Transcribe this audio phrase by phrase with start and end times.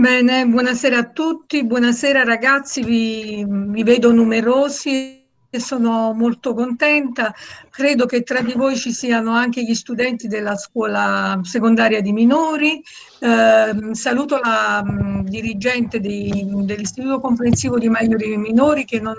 [0.00, 7.34] Bene, buonasera a tutti, buonasera ragazzi, vi, vi vedo numerosi e sono molto contenta.
[7.68, 12.80] Credo che tra di voi ci siano anche gli studenti della scuola secondaria di minori.
[13.18, 19.16] Eh, saluto la mh, dirigente di, dell'Istituto Comprensivo di Maiori e Minori che non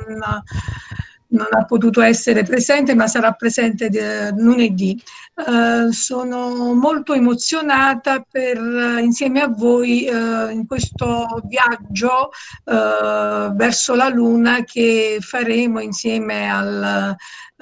[1.30, 5.00] non ha potuto essere presente, ma sarà presente de, lunedì.
[5.39, 8.57] Uh, sono molto emozionata per,
[9.02, 12.32] insieme a voi uh, in questo viaggio
[12.65, 17.15] verso la Luna che faremo insieme al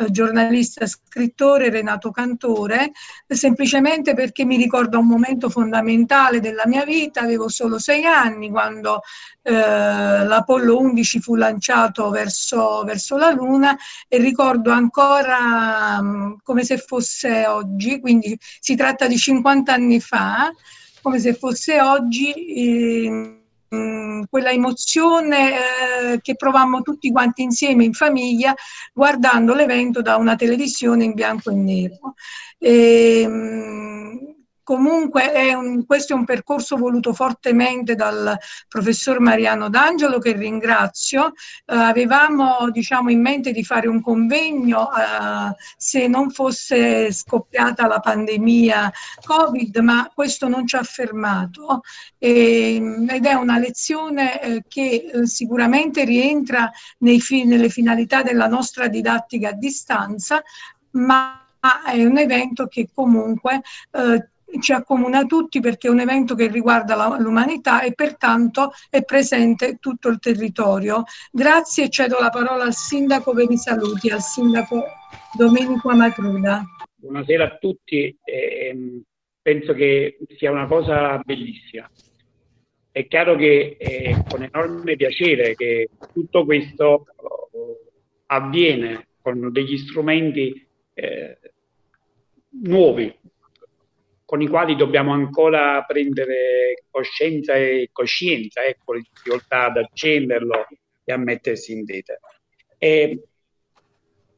[0.09, 2.91] giornalista scrittore Renato Cantore,
[3.27, 9.02] semplicemente perché mi ricorda un momento fondamentale della mia vita, avevo solo sei anni quando
[9.41, 13.75] eh, l'Apollo 11 fu lanciato verso, verso, la Luna
[14.08, 17.66] e ricordo ancora um, come se fosse oggi,
[18.00, 20.52] quindi si tratta di 50 anni fa,
[21.02, 22.32] come se fosse oggi.
[22.34, 23.32] Eh,
[24.30, 28.56] quella emozione eh, che provammo tutti quanti insieme in famiglia
[28.94, 32.14] guardando l'evento da una televisione in bianco e nero.
[32.58, 34.36] E, ehm,
[34.68, 38.38] Comunque è un, questo è un percorso voluto fortemente dal
[38.68, 41.28] professor Mariano D'Angelo che ringrazio.
[41.28, 48.02] Eh, avevamo diciamo, in mente di fare un convegno eh, se non fosse scoppiata la
[48.02, 48.92] pandemia
[49.26, 51.80] Covid, ma questo non ci ha fermato
[52.18, 56.70] e, ed è una lezione eh, che eh, sicuramente rientra
[57.20, 60.44] fi, nelle finalità della nostra didattica a distanza,
[60.92, 61.42] ma
[61.86, 64.28] è un evento che comunque eh,
[64.59, 69.78] ci accomuna tutti perché è un evento che riguarda la, l'umanità e pertanto è presente
[69.80, 71.04] tutto il territorio.
[71.31, 74.84] Grazie e cedo la parola al sindaco per i saluti, al sindaco
[75.38, 76.64] Domenico Amatruda.
[76.95, 79.02] Buonasera a tutti, eh,
[79.42, 81.89] penso che sia una cosa bellissima.
[82.92, 87.92] È chiaro che è con enorme piacere che tutto questo eh,
[88.27, 91.38] avviene con degli strumenti eh,
[92.64, 93.14] nuovi,
[94.27, 100.67] con i quali dobbiamo ancora prendere coscienza e coscienza, ecco le difficoltà ad accenderlo
[101.05, 102.20] e a mettersi in rete.
[102.77, 103.21] E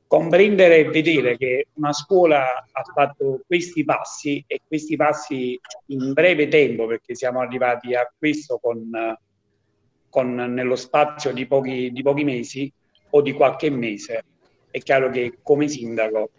[0.05, 6.47] comprendere e vedere che una scuola ha fatto questi passi e questi passi in breve
[6.49, 8.91] tempo, perché siamo arrivati a questo con,
[10.07, 12.71] con nello spazio di pochi, di pochi mesi
[13.09, 14.23] o di qualche mese,
[14.71, 16.31] è chiaro che come sindaco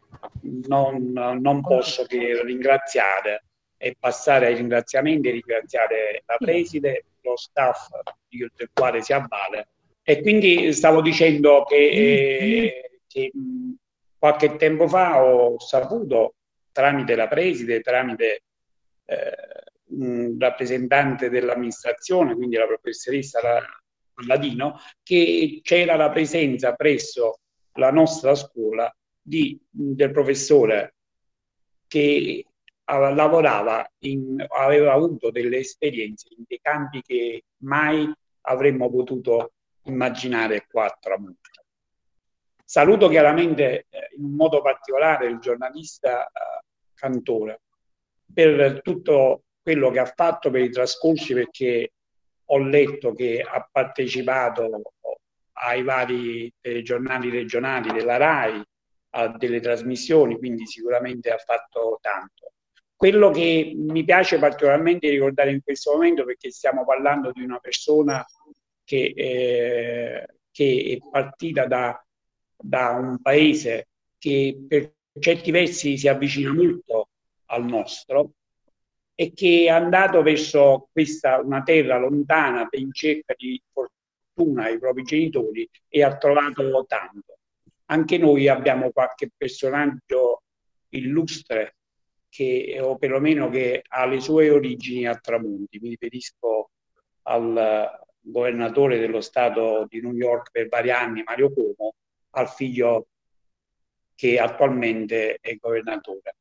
[0.67, 3.45] non, non posso che ringraziare
[3.77, 7.89] e passare ai ringraziamenti e ringraziare la preside, lo staff
[8.29, 9.69] del quale si avvale.
[10.03, 13.31] E quindi stavo dicendo che, eh, che
[14.19, 16.35] qualche tempo fa ho saputo
[16.73, 18.43] tramite la preside, tramite
[19.07, 19.33] eh,
[19.91, 23.41] un rappresentante dell'amministrazione, quindi la professoressa
[24.27, 27.41] Ladino, che c'era la presenza presso
[27.75, 30.94] la nostra scuola di, del professore
[31.86, 32.44] che
[32.84, 39.53] lavorava, in, aveva avuto delle esperienze in dei campi che mai avremmo potuto
[39.84, 41.50] immaginare qua a Tramonto.
[42.64, 46.31] Saluto chiaramente eh, in un modo particolare il giornalista eh,
[46.94, 47.62] Cantore
[48.32, 51.92] per tutto quello che ha fatto per i trascorsi perché
[52.44, 54.92] ho letto che ha partecipato
[55.62, 58.62] ai vari giornali regionali della RAI,
[59.10, 62.53] a delle trasmissioni, quindi sicuramente ha fatto tanto.
[62.94, 68.25] Quello che mi piace particolarmente ricordare in questo momento, perché stiamo parlando di una persona
[68.84, 72.04] che, eh, che è partita da,
[72.56, 73.88] da un paese
[74.19, 77.09] che per certi versi si avvicina molto
[77.47, 78.32] al nostro
[79.15, 83.60] e che è andato verso questa una terra lontana in cerca di
[84.41, 87.38] fortuna ai propri genitori e ha trovato tanto
[87.91, 90.43] anche noi abbiamo qualche personaggio
[90.91, 91.76] illustre
[92.29, 95.81] che, o perlomeno che ha le sue origini a Tramonti.
[95.81, 96.70] Mi riferisco
[97.23, 101.94] al governatore dello Stato di New York per vari anni, Mario Cuomo,
[102.31, 103.09] al figlio
[104.14, 106.37] che attualmente è governatore.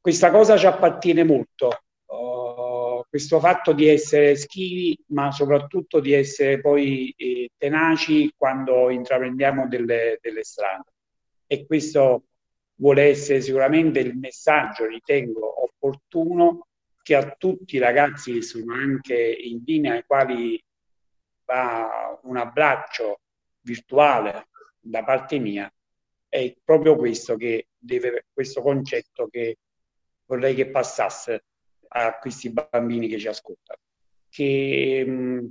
[0.00, 1.82] Questa cosa ci appartiene molto,
[3.12, 10.16] questo fatto di essere schivi, ma soprattutto di essere poi eh, tenaci quando intraprendiamo delle,
[10.22, 10.94] delle strade.
[11.46, 12.24] E questo
[12.76, 16.68] vuole essere sicuramente il messaggio, ritengo opportuno,
[17.02, 20.58] che a tutti i ragazzi che sono anche in linea ai quali
[21.44, 23.20] va un abbraccio
[23.60, 24.48] virtuale
[24.80, 25.70] da parte mia,
[26.30, 29.58] è proprio questo, che deve, questo concetto che
[30.24, 31.44] vorrei che passasse
[31.92, 33.78] a questi bambini che ci ascoltano.
[34.28, 35.50] che mh,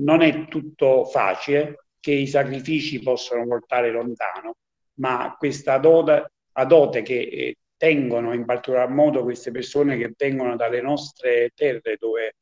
[0.00, 4.56] non è tutto facile, che i sacrifici possono portare lontano,
[4.94, 6.32] ma questa dote,
[6.66, 12.26] dote che eh, tengono in particolar modo queste persone che vengono dalle nostre terre dove
[12.26, 12.34] eh,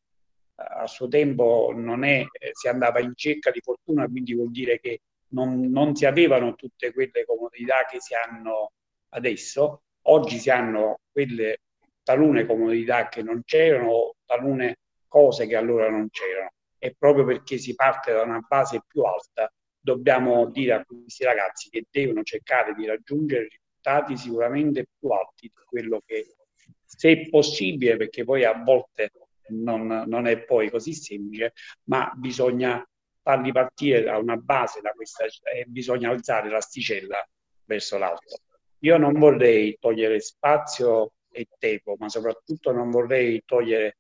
[0.56, 4.80] a suo tempo non è, eh, si andava in cerca di fortuna, quindi vuol dire
[4.80, 8.72] che non, non si avevano tutte quelle comodità che si hanno
[9.10, 11.58] adesso, oggi si hanno quelle
[12.06, 14.76] talune comodità che non c'erano, talune
[15.08, 16.52] cose che allora non c'erano.
[16.78, 21.68] E proprio perché si parte da una base più alta, dobbiamo dire a questi ragazzi
[21.68, 26.36] che devono cercare di raggiungere risultati sicuramente più alti di quello che,
[26.84, 29.10] se è possibile, perché poi a volte
[29.48, 31.54] non, non è poi così semplice,
[31.88, 32.88] ma bisogna
[33.20, 37.28] farli partire da una base, da questa, e bisogna alzare l'asticella
[37.64, 38.36] verso l'alto.
[38.80, 43.98] Io non vorrei togliere spazio e tempo, ma soprattutto non vorrei togliere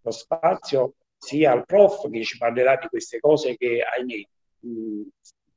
[0.00, 4.22] lo spazio sia al prof che ci parlerà di queste cose che ahimè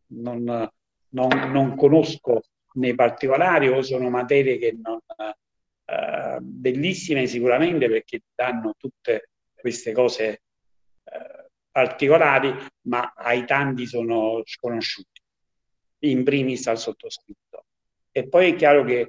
[0.07, 0.69] non,
[1.10, 2.42] non, non conosco
[2.74, 5.00] nei particolari o sono materie che non
[5.86, 10.42] eh, bellissime sicuramente perché danno tutte queste cose
[11.04, 12.54] eh, particolari,
[12.84, 15.22] ma ai tanti sono sconosciuti,
[16.00, 17.66] in primis al sottoscritto.
[18.12, 19.07] E poi è chiaro che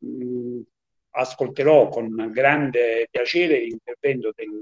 [0.00, 0.60] mh,
[1.10, 4.60] ascolterò con grande piacere l'intervento del,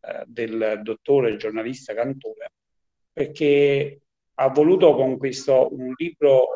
[0.00, 2.52] eh, del dottore giornalista Cantore,
[3.12, 4.00] perché
[4.34, 6.46] ha voluto con questo un libro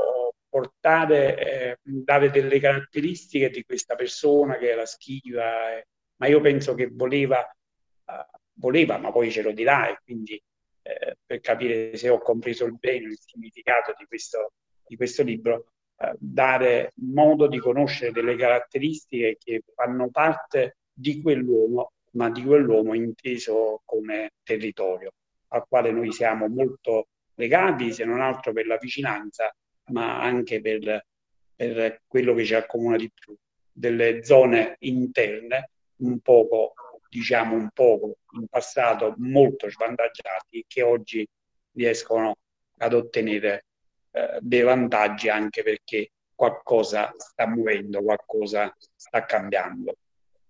[0.49, 5.87] portare, eh, dare delle caratteristiche di questa persona che era schiva, eh,
[6.17, 10.41] ma io penso che voleva, eh, voleva, ma poi ce lo dirà, e quindi
[10.83, 14.53] eh, per capire se ho compreso bene il significato di questo,
[14.87, 15.72] di questo libro,
[16.19, 23.83] dare modo di conoscere delle caratteristiche che fanno parte di quell'uomo, ma di quell'uomo inteso
[23.85, 25.13] come territorio,
[25.49, 29.55] al quale noi siamo molto legati, se non altro per la vicinanza,
[29.87, 31.07] ma anche per,
[31.55, 33.35] per quello che ci accomuna di più,
[33.73, 36.75] delle zone interne, un poco,
[37.09, 41.27] diciamo un poco, in passato molto svantaggiati, che oggi
[41.73, 42.37] riescono
[42.79, 43.65] ad ottenere
[44.13, 49.95] eh, dei vantaggi anche perché qualcosa sta muovendo, qualcosa sta cambiando.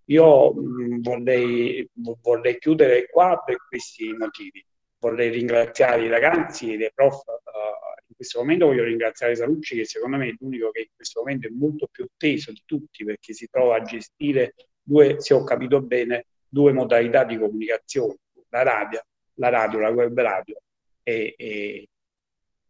[0.07, 1.89] Io mh, mm, vorrei,
[2.21, 4.65] vorrei chiudere qua per questi motivi.
[4.99, 7.23] Vorrei ringraziare i ragazzi e i prof.
[7.27, 11.21] Uh, in questo momento voglio ringraziare Salucci che secondo me è l'unico che in questo
[11.21, 15.45] momento è molto più teso di tutti perché si trova a gestire due, se ho
[15.45, 18.19] capito bene, due modalità di comunicazione,
[18.51, 19.03] la radio,
[19.35, 20.61] la radio, la web radio
[21.03, 21.89] e, e,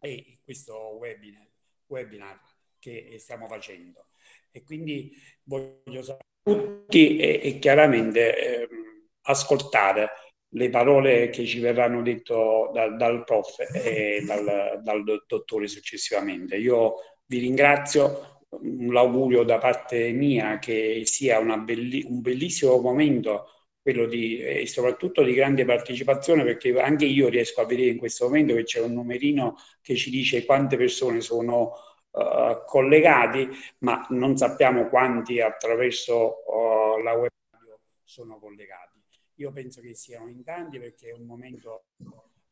[0.02, 1.49] e questo webinar,
[1.87, 2.40] webinar
[2.78, 4.06] che stiamo facendo.
[4.50, 5.12] E quindi
[5.44, 8.69] voglio sapere tutti e, e chiaramente eh,
[9.22, 10.10] ascoltare
[10.54, 12.34] le parole che ci verranno dette
[12.72, 16.56] dal, dal, prof e dal, dal dottore successivamente.
[16.56, 16.96] Io
[17.26, 23.46] vi ringrazio, l'augurio da parte mia che sia belli, un bellissimo momento
[23.82, 28.26] quello di, e soprattutto di grande partecipazione, perché anche io riesco a vedere in questo
[28.26, 31.72] momento che c'è un numerino che ci dice quante persone sono
[32.12, 33.48] uh, collegati,
[33.79, 37.31] ma non sappiamo quanti attraverso uh, la web
[38.05, 39.01] sono collegati.
[39.36, 41.86] Io penso che siano in tanti perché è un momento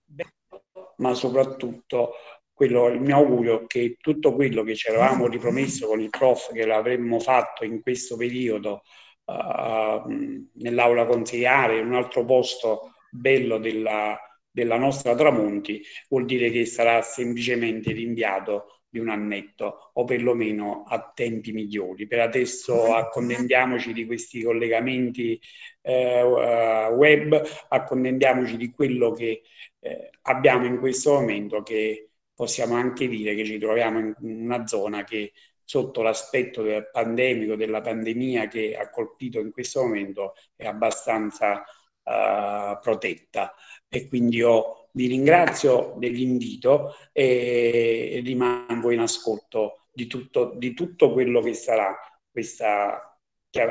[0.05, 0.65] bello,
[0.97, 2.15] ma soprattutto
[2.53, 6.53] quello, il mio augurio è che tutto quello che ci eravamo ripromesso con il prof
[6.53, 8.83] che l'avremmo fatto in questo periodo
[9.31, 14.19] uh, nell'aula consigliare, in un altro posto bello della,
[14.51, 21.13] della nostra Tramonti, vuol dire che sarà semplicemente rinviato di un annetto o perlomeno a
[21.15, 22.07] tempi migliori.
[22.07, 25.41] Per adesso accontentiamoci di questi collegamenti
[25.83, 29.43] eh, web, accontentiamoci di quello che
[29.79, 35.05] eh, abbiamo in questo momento che possiamo anche dire che ci troviamo in una zona
[35.05, 35.33] che
[35.71, 41.63] sotto l'aspetto del pandemico, della pandemia che ha colpito in questo momento, è abbastanza
[42.03, 43.55] uh, protetta.
[43.89, 51.41] E quindi io vi ringrazio dell'invito e rimango in ascolto di tutto, di tutto quello
[51.41, 51.97] che sarà
[52.29, 53.05] questa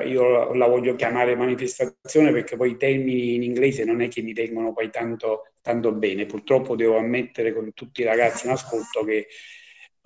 [0.06, 4.34] io la voglio chiamare manifestazione perché poi i termini in inglese non è che mi
[4.34, 6.26] tengono poi tanto, tanto bene.
[6.26, 9.28] Purtroppo devo ammettere con tutti i ragazzi in ascolto che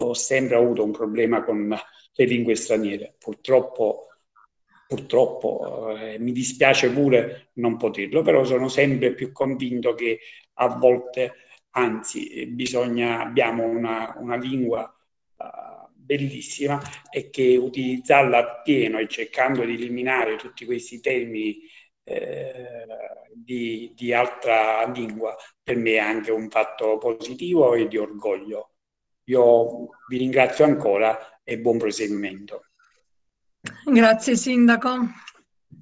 [0.08, 1.76] ho sempre avuto un problema con
[2.16, 3.16] le lingue straniere.
[3.18, 4.08] Purtroppo,
[4.88, 10.20] purtroppo eh, mi dispiace pure non poterlo, però sono sempre più convinto che
[10.56, 11.34] a volte,
[11.72, 14.84] anzi, bisogna, abbiamo una, una lingua
[15.38, 16.80] uh, bellissima
[17.12, 21.58] e che utilizzarla appieno e cercando di eliminare tutti questi termini
[22.04, 22.86] eh,
[23.34, 28.73] di, di, altra lingua per me è anche un fatto positivo e di orgoglio.
[29.26, 32.66] Io vi ringrazio ancora e buon proseguimento.
[33.86, 35.10] Grazie Sindaco.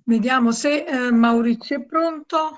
[0.03, 2.57] Vediamo se eh, Maurizio è pronto,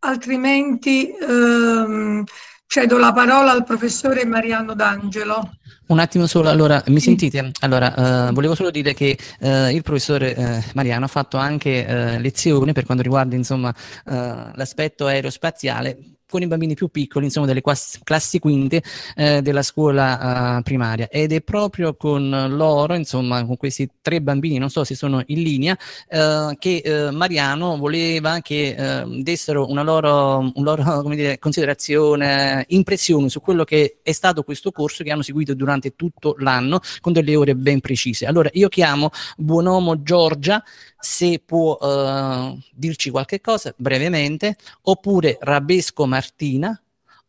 [0.00, 2.24] altrimenti ehm,
[2.66, 5.58] cedo la parola al professore Mariano D'Angelo.
[5.88, 7.50] Un attimo solo, allora, mi sentite?
[7.60, 12.72] Allora, uh, volevo solo dire che uh, il professore uh, Mariano ha fatto anche lezione
[12.72, 15.98] per quanto riguarda, insomma, l'aspetto aerospaziale
[16.32, 18.82] con i bambini più piccoli, insomma delle classi quinte
[19.16, 24.56] eh, della scuola uh, primaria ed è proprio con loro, insomma con questi tre bambini,
[24.56, 25.76] non so se sono in linea,
[26.08, 33.42] uh, che uh, Mariano voleva che dessero una loro, un loro dire, considerazione, impressione su
[33.42, 37.54] quello che è stato questo corso che hanno seguito durante tutto l'anno con delle ore
[37.54, 38.24] ben precise.
[38.24, 40.62] Allora io chiamo Buonomo Giorgia
[41.04, 46.80] se può uh, dirci qualche cosa brevemente, oppure Rabesco Martina,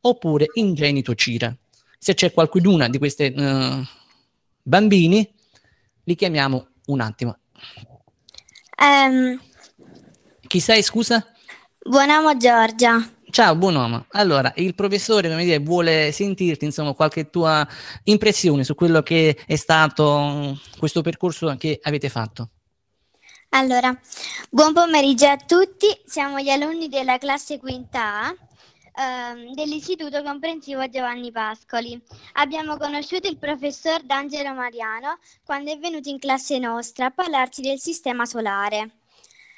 [0.02, 1.56] oppure Ingenito Cira.
[1.98, 3.84] Se c'è qualcuna di questi uh,
[4.62, 5.28] bambini,
[6.04, 7.38] li chiamiamo un attimo.
[8.78, 9.40] Um,
[10.46, 11.26] Chi sei, scusa?
[11.80, 13.10] Buon Giorgia.
[13.32, 14.06] Ciao, buon uomo.
[14.12, 17.68] Allora, il professore come dire, vuole sentirti, insomma, qualche tua
[18.04, 22.50] impressione su quello che è stato questo percorso che avete fatto.
[23.56, 23.98] Allora,
[24.50, 28.36] buon pomeriggio a tutti, siamo gli alunni della classe quinta A
[28.96, 32.02] ehm, dell'Istituto Comprensivo Giovanni Pascoli.
[32.34, 37.80] Abbiamo conosciuto il professor D'Angelo Mariano quando è venuto in classe nostra a parlarci del
[37.80, 38.98] sistema solare.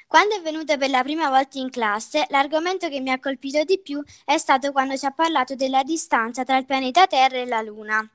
[0.06, 3.80] Quando è venuto per la prima volta in classe, l'argomento che mi ha colpito di
[3.80, 7.60] più è stato quando ci ha parlato della distanza tra il pianeta Terra e la
[7.60, 8.08] Luna.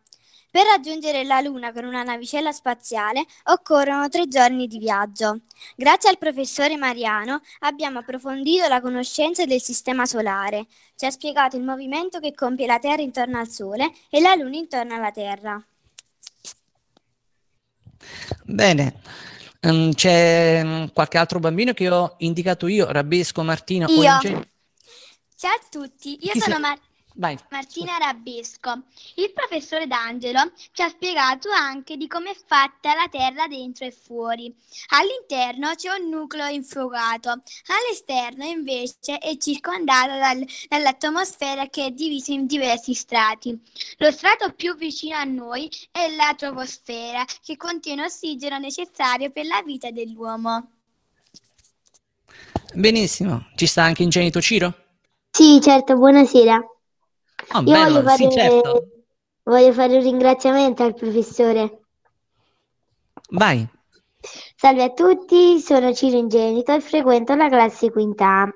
[0.51, 5.43] Per raggiungere la Luna con una navicella spaziale occorrono tre giorni di viaggio.
[5.77, 10.67] Grazie al professore Mariano abbiamo approfondito la conoscenza del Sistema Solare.
[10.97, 14.57] Ci ha spiegato il movimento che compie la Terra intorno al Sole e la Luna
[14.57, 15.65] intorno alla Terra.
[18.43, 18.99] Bene.
[19.61, 24.15] Um, c'è mm, qualche altro bambino che ho indicato io, Rabesco, Martino io.
[24.15, 24.19] o
[25.37, 26.89] Ciao a tutti, io Chi sono Martina.
[27.15, 27.37] Vai.
[27.49, 28.83] Martina Rabesco.
[29.15, 33.91] Il professore D'Angelo ci ha spiegato anche di come è fatta la Terra dentro e
[33.91, 34.53] fuori.
[34.89, 42.45] All'interno c'è un nucleo infuocato, all'esterno invece è circondata dal, dall'atmosfera che è divisa in
[42.45, 43.59] diversi strati.
[43.97, 49.61] Lo strato più vicino a noi è la troposfera, che contiene ossigeno necessario per la
[49.63, 50.71] vita dell'uomo.
[52.73, 54.73] Benissimo, ci sta anche Ingenito Ciro?
[55.29, 56.70] Sì, certo, buonasera.
[57.53, 58.87] Oh, bello, voglio fare, sì, certo.
[59.43, 61.79] voglio fare un ringraziamento al professore.
[63.29, 63.67] Vai.
[64.55, 68.53] Salve a tutti, sono Ciro Ingenito e frequento la classe quinta A.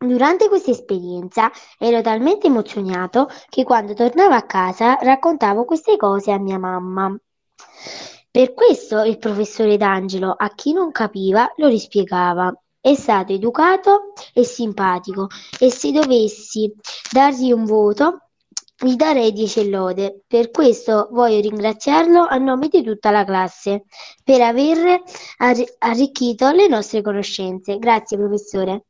[0.00, 6.38] Durante questa esperienza ero talmente emozionato che quando tornavo a casa raccontavo queste cose a
[6.38, 7.18] mia mamma.
[8.30, 12.54] Per questo il professore D'Angelo, a chi non capiva, lo rispiegava.
[12.88, 15.26] È stato educato e simpatico
[15.58, 16.72] e se dovessi
[17.12, 18.30] dargli un voto
[18.78, 20.22] gli darei 10 lode.
[20.26, 23.84] Per questo voglio ringraziarlo a nome di tutta la classe
[24.24, 25.02] per aver
[25.80, 27.76] arricchito le nostre conoscenze.
[27.76, 28.84] Grazie professore.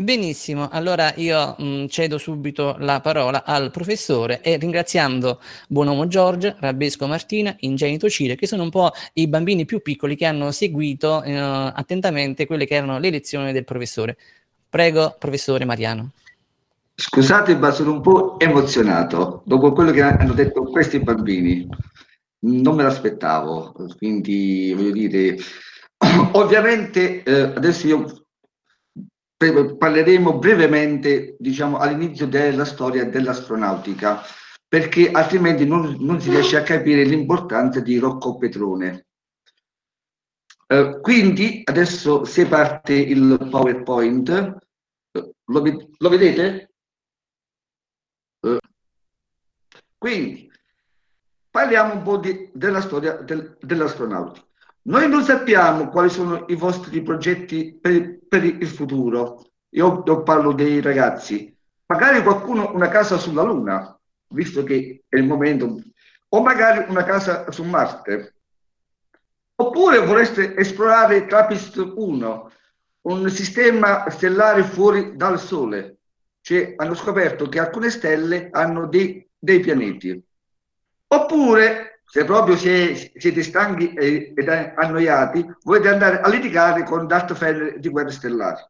[0.00, 6.54] Benissimo, allora io mh, mm, cedo subito la parola al professore e ringraziando Buonomo Giorgio,
[6.60, 11.24] Rabesco Martina, Ingenito Cire, che sono un po' i bambini più piccoli che hanno seguito
[11.24, 14.16] eh, attentamente quelle che erano le lezioni del professore.
[14.68, 16.12] Prego, professore Mariano.
[16.94, 21.66] Scusate, ma sono un po' emozionato dopo quello che hanno detto questi bambini.
[22.42, 25.36] Non me l'aspettavo, quindi voglio dire,
[26.34, 28.26] ovviamente eh, adesso io
[29.38, 34.22] parleremo brevemente, diciamo, all'inizio della storia dell'astronautica,
[34.66, 39.06] perché altrimenti non, non si riesce a capire l'importanza di Rocco Petrone.
[40.66, 45.62] Eh, quindi adesso se parte il PowerPoint, eh, lo,
[45.96, 46.72] lo vedete?
[49.96, 50.48] Quindi,
[51.50, 54.46] parliamo un po' di, della storia del, dell'astronautica.
[54.82, 59.44] Noi non sappiamo quali sono i vostri progetti per, per il futuro.
[59.70, 61.54] Io, io, parlo dei ragazzi.
[61.86, 65.80] Magari qualcuno una casa sulla Luna, visto che è il momento,
[66.28, 68.34] o magari una casa su Marte.
[69.56, 72.52] Oppure vorreste esplorare TRAPPIST 1,
[73.02, 75.96] un sistema stellare fuori dal Sole.
[76.40, 80.20] Cioè, hanno scoperto che alcune stelle hanno dei dei pianeti.
[81.08, 87.88] Oppure se proprio siete stanchi ed annoiati, volete andare a litigare con Darth Vader di
[87.90, 88.62] Guerre Stellari.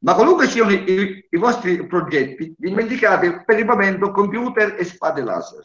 [0.00, 5.62] Ma qualunque siano i, i, vostri progetti, dimenticate per il momento computer e spade laser.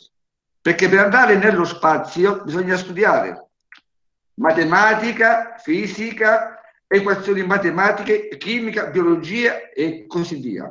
[0.61, 3.49] Perché per andare nello spazio bisogna studiare
[4.35, 10.69] matematica, fisica, equazioni matematiche, chimica, biologia e così via.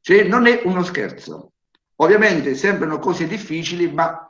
[0.00, 1.52] Cioè non è uno scherzo.
[1.96, 4.23] Ovviamente sembrano cose difficili, ma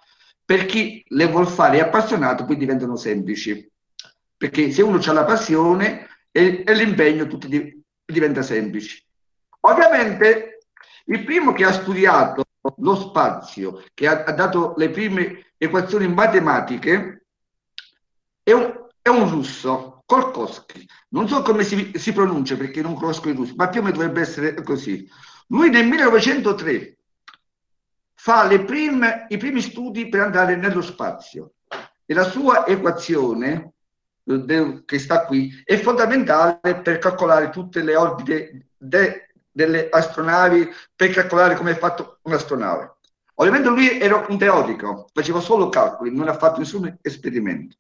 [0.44, 3.70] per chi le vuol fare appassionato poi diventano semplici.
[4.36, 7.48] Perché se uno ha la passione e, l'impegno, tutto
[8.04, 9.04] diventa semplice.
[9.60, 10.66] Ovviamente
[11.06, 12.44] il primo che ha studiato
[12.78, 17.26] lo spazio, che ha, dato le prime equazioni matematiche,
[18.42, 20.86] è un, è un russo, Kolkowski.
[21.10, 23.96] Non so come si, si, pronuncia perché non conosco il russo, ma più o meno
[23.96, 25.08] dovrebbe essere così.
[25.48, 26.96] Lui nel 1903
[28.24, 31.56] fa prime, i primi studi per andare nello spazio
[32.06, 33.74] e la sua equazione
[34.86, 41.54] che sta qui è fondamentale per calcolare tutte le orbite de, delle astronavi, per calcolare
[41.54, 42.94] come è fatto un'astronave.
[43.34, 47.76] Ovviamente lui era un teorico, faceva solo calcoli, non ha fatto nessun esperimento.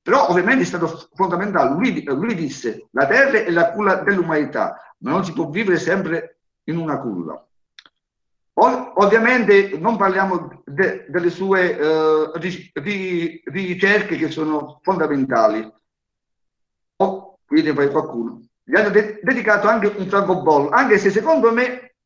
[0.00, 1.70] Però ovviamente è stato fondamentale.
[1.70, 6.38] Lui, lui disse, la Terra è la culla dell'umanità, ma non si può vivere sempre
[6.64, 7.44] in una culla.
[8.56, 15.68] Ov- ovviamente non parliamo de- delle sue uh, ri- ri- ricerche che sono fondamentali.
[16.96, 18.42] Oh, qui ne poi qualcuno.
[18.62, 21.96] Gli hanno de- dedicato anche un francobollo, anche se secondo me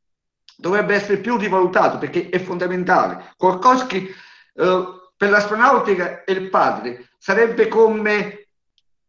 [0.57, 3.33] dovrebbe essere più rivalutato perché è fondamentale.
[3.37, 4.11] Kolkowski
[4.55, 4.85] uh,
[5.17, 8.47] per l'astronautica è il padre, sarebbe come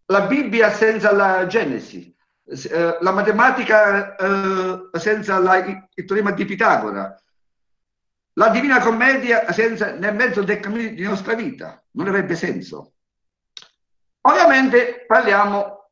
[0.07, 4.15] la Bibbia senza la Genesi, uh, la matematica
[4.91, 7.15] senza la, il teorema di Pitagora,
[8.33, 12.93] la Divina Commedia senza, nel mezzo del cammino di nostra vita non avrebbe senso.
[14.21, 15.89] Ovviamente parliamo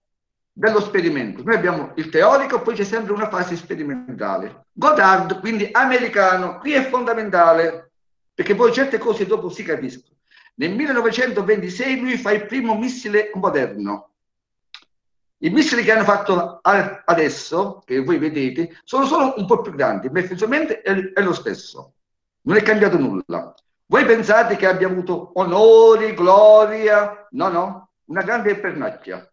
[0.52, 1.44] dello sperimento.
[1.44, 4.68] Noi abbiamo il teorico, poi c'è sempre una fase sperimentale.
[4.72, 7.92] Goddard, quindi americano, qui è fondamentale,
[8.34, 10.16] perché poi certe cose dopo si capiscono.
[10.56, 14.12] Nel 1926 lui fa il primo missile moderno.
[15.40, 20.10] I missili che hanno fatto adesso, che voi vedete, sono solo un po' più grandi,
[20.10, 21.97] ma effettivamente è lo stesso
[22.48, 23.54] non è cambiato nulla.
[23.86, 27.28] Voi pensate che abbia avuto onori, gloria?
[27.32, 29.30] No, no, una grande pernacchia.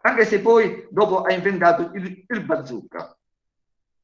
[0.00, 3.14] Anche se poi dopo ha inventato il, il bazooka.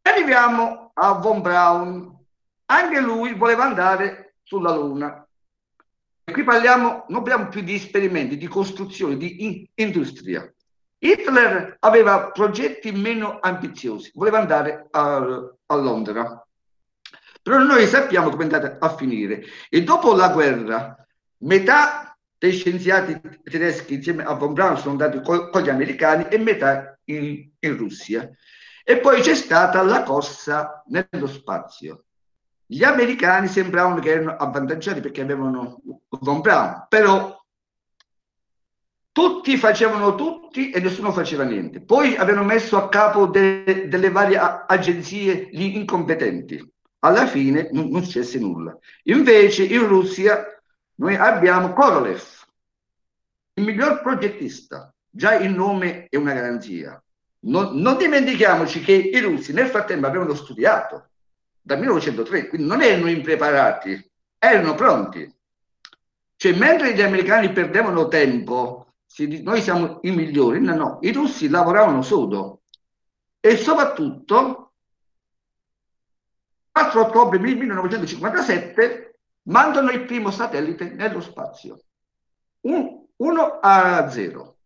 [0.02, 2.18] Arriviamo a Von Braun.
[2.66, 5.26] Anche lui voleva andare sulla Luna.
[6.24, 10.50] E qui parliamo, non parliamo più di esperimenti, di costruzione, di in, industria.
[10.98, 15.16] Hitler aveva progetti meno ambiziosi, voleva andare a,
[15.66, 16.46] a Londra.
[17.44, 19.44] Però noi sappiamo come è andata a finire.
[19.68, 20.96] E dopo la guerra,
[21.40, 26.38] metà dei scienziati tedeschi insieme a von Braun sono andati con, con gli americani e
[26.38, 28.30] metà in, in Russia.
[28.82, 32.04] E poi c'è stata la corsa nello spazio.
[32.64, 37.38] Gli americani sembravano che erano avvantaggiati perché avevano von Braun, però
[39.12, 41.82] tutti facevano tutti e nessuno faceva niente.
[41.82, 46.72] Poi avevano messo a capo de, delle varie agenzie gli incompetenti
[47.04, 48.76] alla fine non, non successe nulla.
[49.04, 50.44] Invece in Russia
[50.96, 52.22] noi abbiamo Korolev,
[53.54, 57.00] il miglior progettista, già il nome è una garanzia.
[57.40, 61.10] Non, non, dimentichiamoci che i russi nel frattempo avevano studiato
[61.60, 65.30] dal 1903, quindi non erano impreparati, erano pronti.
[66.36, 71.48] Cioè, mentre gli americani perdevano tempo, si, noi siamo i migliori, no, no, i russi
[71.48, 72.62] lavoravano sodo
[73.40, 74.72] e soprattutto
[76.74, 81.78] 4 ottobre 1957 mandano il primo satellite nello spazio,
[82.62, 84.56] 1 a 0.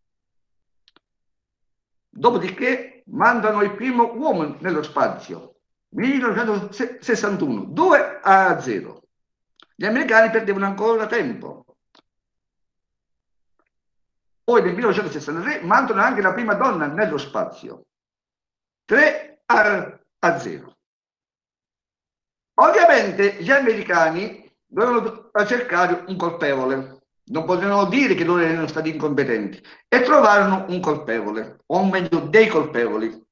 [2.09, 5.57] Dopodiché mandano il primo uomo nello spazio,
[5.91, 9.03] 1961, 2 a 0.
[9.75, 11.77] Gli americani perdevano ancora tempo.
[14.45, 17.85] Poi nel 1963 mandano anche la prima donna nello spazio,
[18.87, 20.77] 3 a, a 0.
[22.61, 29.63] Ovviamente gli americani dovevano cercare un colpevole, non potevano dire che loro erano stati incompetenti
[29.87, 33.27] e trovarono un colpevole, o meglio dei colpevoli.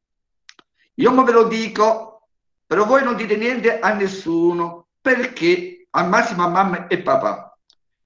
[0.95, 2.29] Io me lo dico,
[2.67, 7.59] però voi non dite niente a nessuno, perché al massimo a mamma e papà.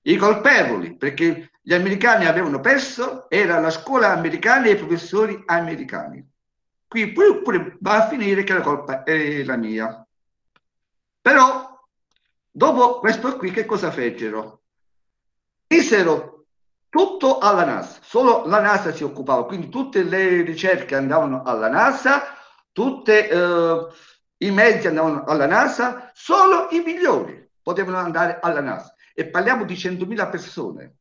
[0.02, 6.26] I colpevoli, perché gli americani avevano perso, era la scuola americana e i professori americani.
[6.88, 10.04] Qui pure, pure va a finire che la colpa è la mia.
[11.20, 11.78] Però,
[12.50, 14.60] dopo questo qui, che cosa fecero?
[15.70, 16.46] misero
[16.88, 22.36] tutto alla NASA, solo la NASA si occupava, quindi tutte le ricerche andavano alla NASA,
[22.72, 23.86] tutti eh,
[24.38, 28.94] i mezzi andavano alla NASA, solo i migliori potevano andare alla NASA.
[29.14, 30.96] E parliamo di 100.000 persone.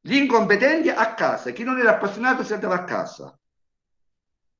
[0.00, 3.38] Gli incompetenti a casa, chi non era appassionato si andava a casa.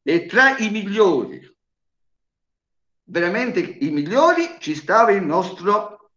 [0.02, 1.53] E tra i migliori,
[3.04, 6.10] veramente i migliori, ci stava il nostro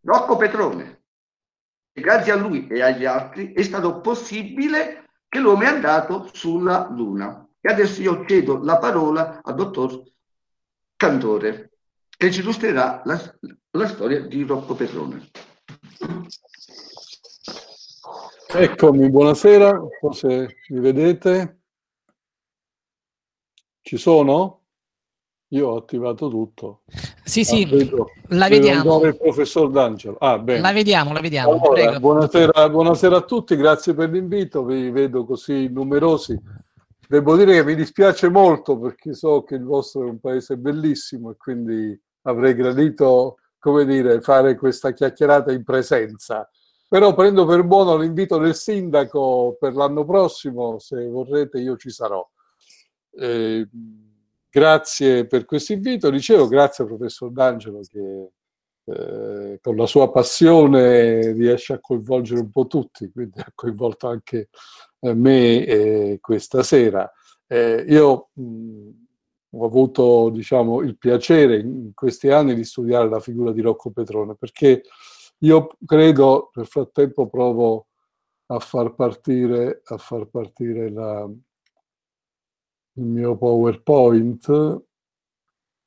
[0.00, 0.96] Rocco Petrone
[2.00, 7.48] grazie a lui e agli altri è stato possibile che l'uomo è andato sulla Luna.
[7.60, 10.02] E adesso io cedo la parola al dottor
[10.94, 11.72] Cantore,
[12.08, 13.18] che ci illustrerà la,
[13.70, 15.30] la storia di Rocco Petrone.
[18.48, 21.60] Eccomi, buonasera, forse mi vedete?
[23.80, 24.65] Ci sono?
[25.50, 26.82] Io ho attivato tutto.
[27.22, 29.00] Sì, sì, ah, vedo, la vediamo.
[29.04, 30.16] Il professor D'Angelo.
[30.18, 30.60] Ah, bene.
[30.60, 31.52] La vediamo, la vediamo.
[31.52, 36.36] Allora, buonasera, buonasera, a tutti, grazie per l'invito, vi vedo così numerosi.
[37.08, 41.30] Devo dire che mi dispiace molto perché so che il vostro è un paese bellissimo
[41.30, 46.48] e quindi avrei gradito, come dire, fare questa chiacchierata in presenza.
[46.88, 52.28] Però prendo per buono l'invito del sindaco per l'anno prossimo, se vorrete io ci sarò.
[53.12, 53.68] Eh,
[54.56, 56.08] Grazie per questo invito.
[56.08, 58.30] Dicevo, grazie al professor D'Angelo che
[58.86, 64.48] eh, con la sua passione riesce a coinvolgere un po' tutti, quindi ha coinvolto anche
[65.00, 67.12] eh, me eh, questa sera.
[67.46, 68.90] Eh, io mh,
[69.50, 74.36] ho avuto diciamo, il piacere in questi anni di studiare la figura di Rocco Petrone
[74.36, 74.84] perché
[75.40, 77.88] io credo, nel frattempo provo
[78.46, 81.28] a far partire, a far partire la,
[82.96, 84.84] il mio PowerPoint.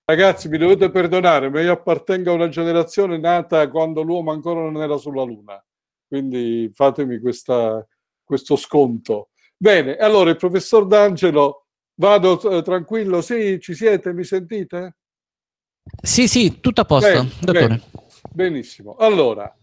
[0.06, 4.82] Ragazzi, mi dovete perdonare, ma io appartengo a una generazione nata quando l'uomo ancora non
[4.82, 5.64] era sulla Luna.
[6.08, 7.86] Quindi fatemi questa,
[8.24, 9.30] questo sconto.
[9.56, 14.96] Bene, allora il professor D'Angelo, vado eh, tranquillo, sì, ci siete, mi sentite?
[16.02, 17.68] Sì, sì, tutto a posto, bene, dottore.
[17.68, 17.84] Bene.
[18.32, 18.96] Benissimo.
[18.96, 19.56] Allora,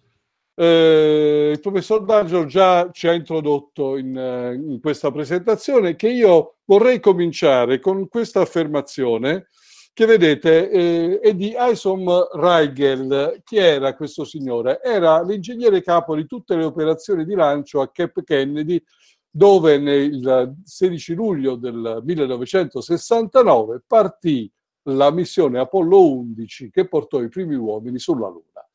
[0.58, 6.56] eh, il professor D'Angelo già ci ha introdotto in, eh, in, questa presentazione che io
[6.64, 9.48] vorrei cominciare con questa affermazione
[9.92, 13.42] che vedete eh, è di Isom Reigel.
[13.44, 14.80] Chi era questo signore?
[14.82, 18.82] Era l'ingegnere capo di tutte le operazioni di lancio a Cape Kennedy
[19.30, 24.50] dove nel 16 luglio del 1969 partì
[24.84, 28.66] la missione Apollo 11 che portò i primi uomini sulla Luna.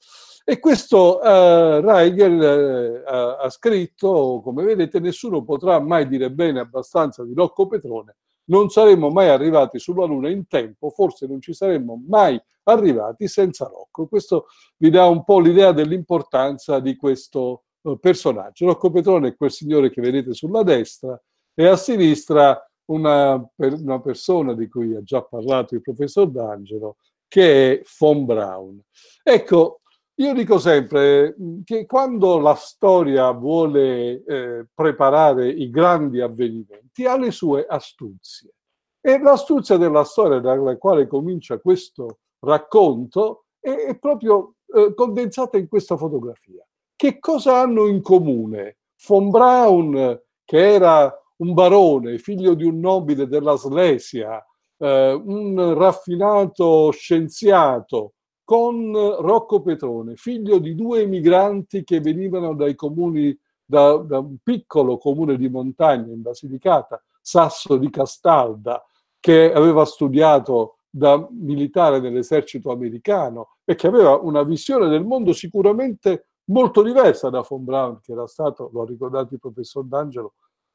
[0.44, 7.24] E questo eh, Reigel eh, ha scritto, come vedete, nessuno potrà mai dire bene abbastanza
[7.24, 12.02] di Rocco Petrone, non saremmo mai arrivati sulla Luna in tempo, forse non ci saremmo
[12.08, 14.08] mai arrivati senza Rocco.
[14.08, 18.66] Questo vi dà un po' l'idea dell'importanza di questo eh, personaggio.
[18.66, 21.20] Rocco Petrone è quel signore che vedete sulla destra
[21.54, 26.98] e a sinistra una, per, una persona di cui ha già parlato il professor D'Angelo,
[27.28, 28.82] che è Von Braun.
[29.24, 29.82] Ecco,
[30.16, 37.18] io dico sempre mm, che quando la storia vuole eh, preparare i grandi avvenimenti ha
[37.18, 38.52] le sue astuzie.
[39.00, 45.68] E l'astuzia della storia dalla quale comincia questo racconto è, è proprio eh, condensata in
[45.68, 46.66] questa fotografia.
[46.96, 53.28] Che cosa hanno in comune von Braun, che era un barone, figlio di un nobile
[53.28, 54.46] della Slesia,
[54.78, 58.14] eh, un raffinato scienziato,
[58.52, 63.34] con Rocco Petrone, figlio di due emigranti che venivano dai comuni,
[63.64, 68.84] da, da un piccolo comune di montagna in Basilicata, Sasso di Castalda,
[69.22, 76.26] che aveva studiato da militare nell'esercito americano e che aveva una visione del mondo sicuramente
[76.50, 80.34] molto diversa da von Braun, che era stato, lo ha ricordato il professor D'Angelo,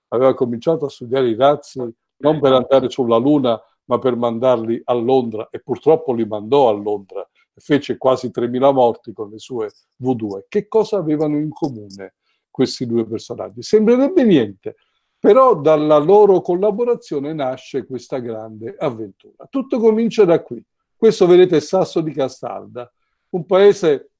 [0.09, 1.79] aveva cominciato a studiare i razzi
[2.21, 6.73] non per andare sulla Luna, ma per mandarli a Londra e purtroppo li mandò a
[6.73, 9.71] Londra fece quasi 3.000 morti con le sue
[10.03, 10.45] V2.
[10.49, 12.15] Che cosa avevano in comune
[12.51, 13.63] questi due personaggi?
[13.63, 14.77] Sembrerebbe niente,
[15.19, 19.47] però dalla loro collaborazione nasce questa grande avventura.
[19.49, 20.63] Tutto comincia da qui.
[20.95, 22.91] Questo vedete è Sasso di Castalda,
[23.31, 24.11] un paese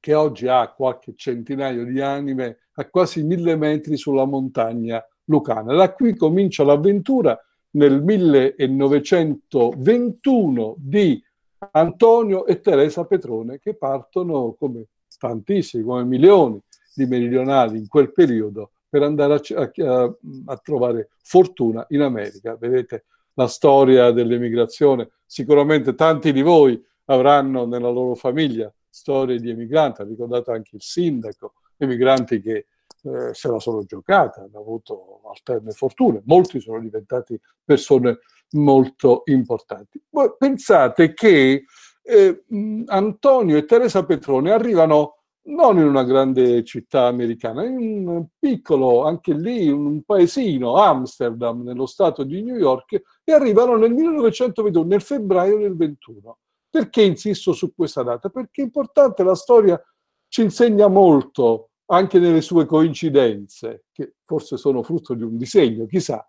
[0.00, 5.74] che oggi ha qualche centinaio di anime a quasi mille metri sulla montagna lucana.
[5.74, 7.38] Da qui comincia l'avventura
[7.72, 11.22] nel 1921 di
[11.70, 14.86] Antonio e Teresa Petrone che partono come
[15.18, 16.60] tantissimi, come milioni
[16.94, 20.14] di meridionali in quel periodo per andare a, a,
[20.46, 22.56] a trovare fortuna in America.
[22.56, 30.02] Vedete la storia dell'emigrazione, sicuramente tanti di voi avranno nella loro famiglia storie di emigranti,
[30.02, 32.66] ha ricordato anche il sindaco emigranti che
[33.02, 38.20] eh, se la sono giocata, hanno avuto alterne fortune, molti sono diventati persone
[38.52, 40.02] molto importanti.
[40.10, 41.64] Voi pensate che
[42.02, 42.44] eh,
[42.86, 49.34] Antonio e Teresa Petrone arrivano non in una grande città americana, in un piccolo, anche
[49.34, 55.58] lì, un paesino, Amsterdam, nello stato di New York, e arrivano nel 1921, nel febbraio
[55.58, 56.38] del 21.
[56.70, 58.28] Perché insisto su questa data?
[58.28, 59.80] Perché è importante, la storia
[60.28, 66.26] ci insegna molto, anche nelle sue coincidenze, che forse sono frutto di un disegno, chissà.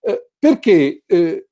[0.00, 1.48] Eh, perché eh,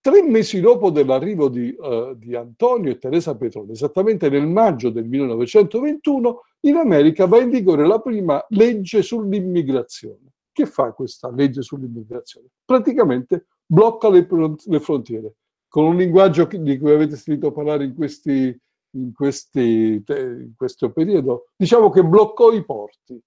[0.00, 5.04] Tre mesi dopo dell'arrivo di, uh, di, Antonio e Teresa Petrone, esattamente nel maggio del
[5.04, 10.34] 1921, in America va in vigore la prima legge sull'immigrazione.
[10.52, 12.46] Che fa questa legge sull'immigrazione?
[12.64, 14.26] Praticamente blocca le,
[14.64, 15.34] le frontiere,
[15.66, 18.56] con un linguaggio di cui avete sentito parlare in, questi,
[18.92, 23.20] in, questi, in questo periodo, diciamo che bloccò i porti.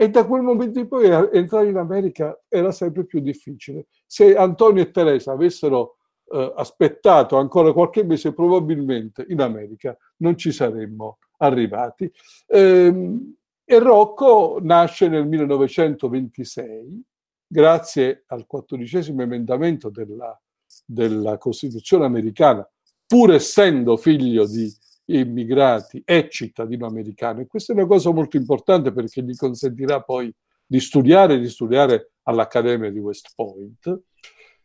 [0.00, 3.86] E da quel momento in poi entrare in America era sempre più difficile.
[4.06, 5.96] Se Antonio e Teresa avessero
[6.30, 12.10] eh, aspettato ancora qualche mese, probabilmente in America non ci saremmo arrivati.
[12.46, 17.02] Ehm, e Rocco nasce nel 1926
[17.46, 20.38] grazie al quattordicesimo emendamento della,
[20.84, 22.68] della Costituzione americana,
[23.06, 24.70] pur essendo figlio di
[25.16, 27.40] immigrati, è cittadino americano.
[27.40, 30.32] E questa è una cosa molto importante perché gli consentirà poi
[30.66, 34.00] di studiare, di studiare all'Accademia di West Point.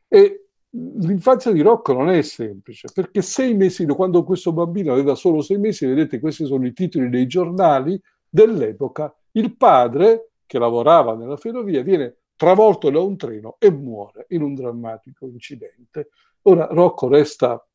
[0.08, 5.41] E l'infanzia di Rocco non è semplice, perché sei mesi, quando questo bambino aveva solo
[5.41, 11.38] sei mesi, vedete, questi sono i titoli dei giornali dell'epoca, il padre, che lavorava nella
[11.38, 16.10] ferrovia, viene travolto da un treno e muore in un drammatico incidente.
[16.43, 17.65] Ora Rocco resta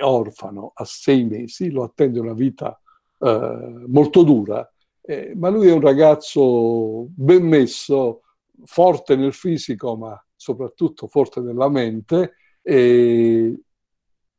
[0.00, 2.78] orfano a sei mesi, lo attende una vita
[3.18, 4.70] eh, molto dura,
[5.00, 8.22] eh, ma lui è un ragazzo ben messo,
[8.64, 13.60] forte nel fisico, ma soprattutto forte nella mente, e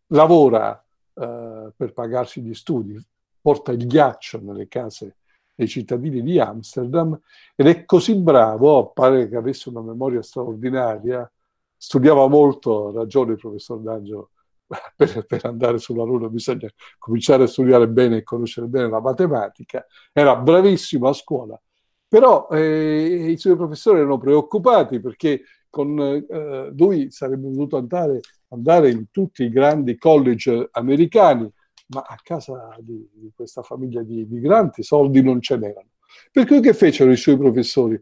[0.08, 0.84] lavora
[1.14, 3.02] eh, per pagarsi gli studi,
[3.42, 5.16] porta il ghiaccio nelle case
[5.56, 7.20] dei cittadini di Amsterdam
[7.56, 11.30] ed è così bravo, pare che avesse una memoria straordinaria,
[11.76, 14.30] studiava molto, ragione il professor D'Angelo,
[14.96, 19.86] per, per, andare sulla luna bisogna cominciare a studiare bene e conoscere bene la matematica,
[20.14, 21.60] era bravissimo a scuola,
[22.08, 28.90] però eh, i suoi professori erano preoccupati perché con eh, lui sarebbe dovuto andare, andare,
[28.90, 31.52] in tutti i grandi college americani,
[31.88, 35.90] ma a casa di, di questa famiglia di migranti soldi non ce n'erano.
[36.32, 38.00] Per cui che fecero i suoi professori?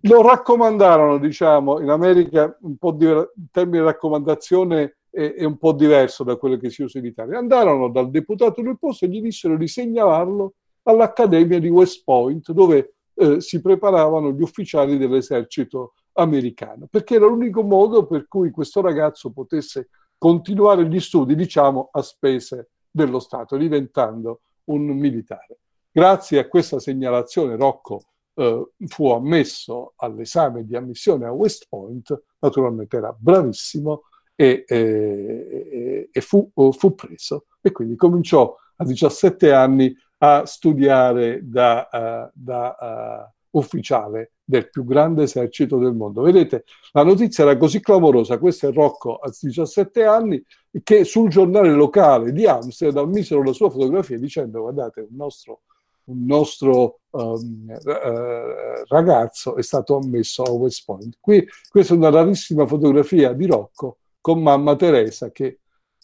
[0.00, 3.06] Lo raccomandarono, diciamo, in America un po' di
[3.50, 7.38] termine raccomandazione è, è, un po' diverso da quello che si usa in Italia.
[7.38, 10.52] Andarono dal deputato del posto e gli dissero di segnalarlo
[10.82, 17.62] all'Accademia di West Point, dove eh, si preparavano gli ufficiali dell'esercito americano, perché era l'unico
[17.62, 24.40] modo per cui questo ragazzo potesse continuare gli studi, diciamo, a spese dello Stato, diventando
[24.64, 25.60] un militare.
[25.90, 32.98] Grazie a questa segnalazione Rocco eh, fu ammesso all'esame di ammissione a West Point, naturalmente
[32.98, 34.02] era bravissimo
[34.36, 41.88] e, e, e fu, fu, preso e quindi cominciò a 17 anni a studiare da,
[41.90, 46.22] uh, da uh, ufficiale del più grande esercito del mondo.
[46.22, 50.42] Vedete, la notizia era così clamorosa, questo è Rocco a 17 anni,
[50.82, 55.62] che sul giornale locale di Amsterdam misero la sua fotografia dicendo guardate, un nostro,
[56.04, 61.16] un nostro um, uh, ragazzo è stato ammesso a West Point.
[61.20, 65.60] Qui, questa è una rarissima fotografia di Rocco con mamma Teresa che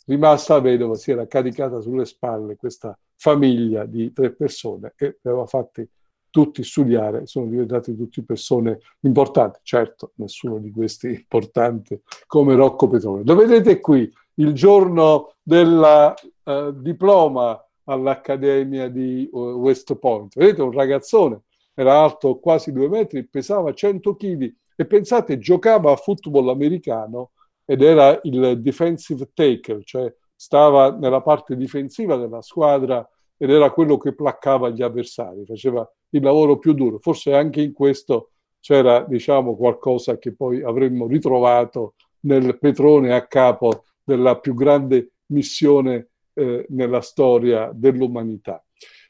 [0.06, 5.84] rimasta vedova si era caricata sulle spalle questa famiglia di tre persone e aveva fatti
[6.30, 9.58] tutti studiare, sono diventati tutti persone importanti.
[9.64, 13.24] Certo, nessuno di questi è importante come Rocco Petrone.
[13.24, 20.38] Lo vedete qui, il giorno del uh, diploma all'Accademia di uh, West Point.
[20.38, 21.40] Vedete un ragazzone,
[21.74, 27.32] era alto quasi due metri, pesava 100 kg e pensate, giocava a football americano
[27.64, 33.96] ed era il defensive taker, cioè stava nella parte difensiva della squadra ed era quello
[33.96, 36.98] che placcava gli avversari, faceva il lavoro più duro.
[36.98, 43.84] Forse anche in questo c'era, diciamo, qualcosa che poi avremmo ritrovato nel Petrone a capo
[44.04, 48.64] della più grande missione eh, nella storia dell'umanità.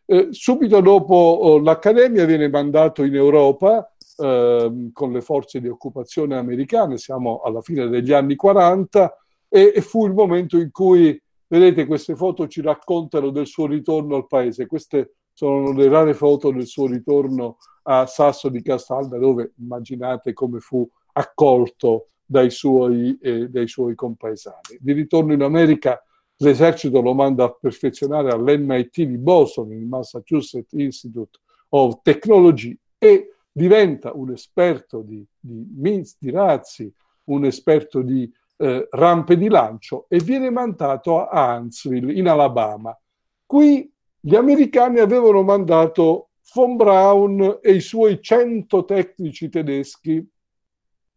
[0.05, 6.37] Eh, subito dopo oh, l'Accademia viene mandato in Europa eh, con le forze di occupazione
[6.37, 9.17] americane, siamo alla fine degli anni 40,
[9.49, 11.21] e, e fu il momento in cui
[11.53, 14.65] Vedete, queste foto ci raccontano del suo ritorno al paese.
[14.65, 20.61] Queste sono le rare foto del suo ritorno a Sasso di Castalda, dove immaginate come
[20.61, 24.79] fu accolto dai suoi, eh, dai suoi compaesani.
[24.81, 26.03] Di ritorno in America,
[26.39, 34.13] l'esercito lo manda a perfezionare all'MIT di Boston, il Massachusetts Institute of Technology, e diventa
[34.15, 36.93] un esperto di, di, di razzi,
[37.25, 42.99] un esperto di eh, rampe di lancio e viene mandato a Huntsville, in Alabama.
[43.45, 50.27] Qui gli americani avevano mandato von Braun e i suoi 100 tecnici tedeschi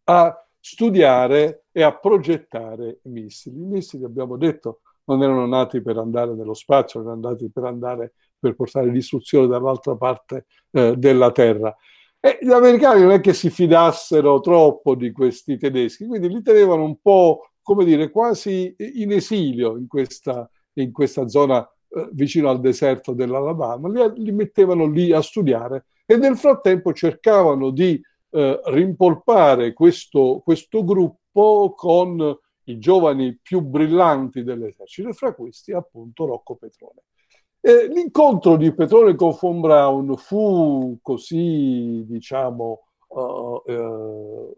[0.04, 3.60] a studiare e a progettare missili.
[3.60, 8.14] I missili, abbiamo detto, non erano nati per andare nello spazio, erano nati per andare
[8.38, 11.74] per portare l'istruzione dall'altra parte eh, della Terra.
[12.26, 16.82] E gli americani non è che si fidassero troppo di questi tedeschi, quindi li tenevano
[16.82, 22.58] un po', come dire, quasi in esilio in questa, in questa zona eh, vicino al
[22.58, 29.72] deserto dell'Alabama, li, li, mettevano lì a studiare e nel frattempo cercavano di eh, rimpolpare
[29.72, 37.02] questo, questo gruppo con i giovani più brillanti dell'esercito, fra questi appunto Rocco Petrone.
[37.66, 44.56] Eh, l'incontro di Petrone con von Braun fu così, diciamo, uh, uh,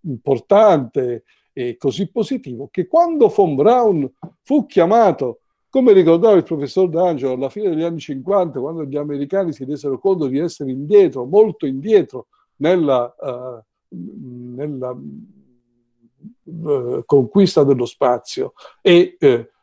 [0.00, 1.22] importante
[1.52, 7.50] e così positivo che quando von Braun fu chiamato, come ricordava il professor D'Angelo, alla
[7.50, 12.26] fine degli anni 50, quando gli americani si resero conto di essere indietro, molto indietro
[12.56, 14.98] nella, uh, nella
[17.04, 19.16] conquista dello spazio e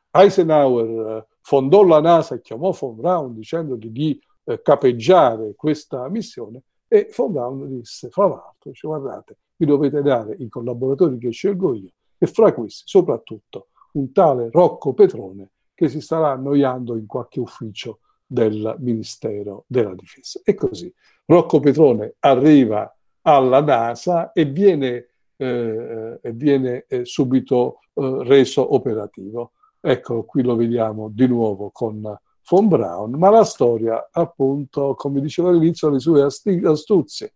[0.09, 7.11] Eisenhower fondò la NASA e chiamò von Braun dicendogli di eh, capeggiare questa missione e
[7.15, 11.89] von Braun disse, fra l'altro, dice, guardate, mi dovete dare i collaboratori che scelgo io
[12.17, 17.99] e fra questi soprattutto un tale Rocco Petrone che si starà annoiando in qualche ufficio
[18.25, 20.39] del Ministero della Difesa.
[20.43, 20.91] E così
[21.25, 29.51] Rocco Petrone arriva alla NASA e viene, eh, e viene eh, subito eh, reso operativo.
[29.85, 32.01] Ecco, qui lo vediamo di nuovo con
[32.49, 37.33] von Braun, ma la storia, appunto, come dicevo all'inizio, le sue astuzie.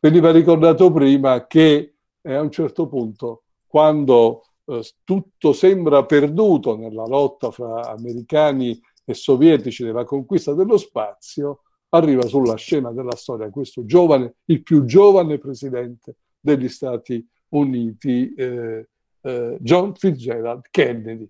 [0.00, 7.06] Veniva ricordato prima che eh, a un certo punto, quando eh, tutto sembra perduto nella
[7.06, 13.84] lotta fra americani e sovietici nella conquista dello spazio, arriva sulla scena della storia questo
[13.84, 18.88] giovane, il più giovane presidente degli Stati Uniti, eh,
[19.26, 21.28] eh, John Fitzgerald Kennedy.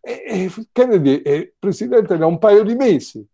[0.00, 3.26] E, e Kennedy è presidente da un paio di mesi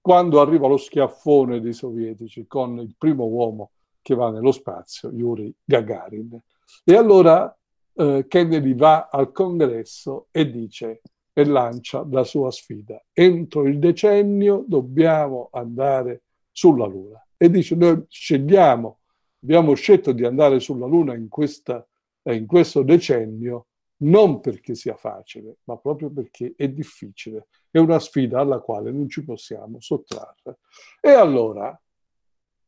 [0.00, 3.70] quando arriva lo schiaffone dei sovietici con il primo uomo
[4.02, 6.36] che va nello spazio, Yuri Gagarin.
[6.84, 7.54] E allora
[7.94, 11.02] eh, Kennedy va al congresso e dice
[11.32, 13.00] e lancia la sua sfida.
[13.12, 17.24] Entro il decennio dobbiamo andare sulla Luna.
[17.36, 18.98] E dice noi scegliamo,
[19.42, 21.86] abbiamo scelto di andare sulla Luna in questa
[22.24, 23.66] in questo decennio
[24.02, 27.48] non perché sia facile, ma proprio perché è difficile.
[27.70, 30.58] È una sfida alla quale non ci possiamo sottrarre.
[31.00, 31.78] E allora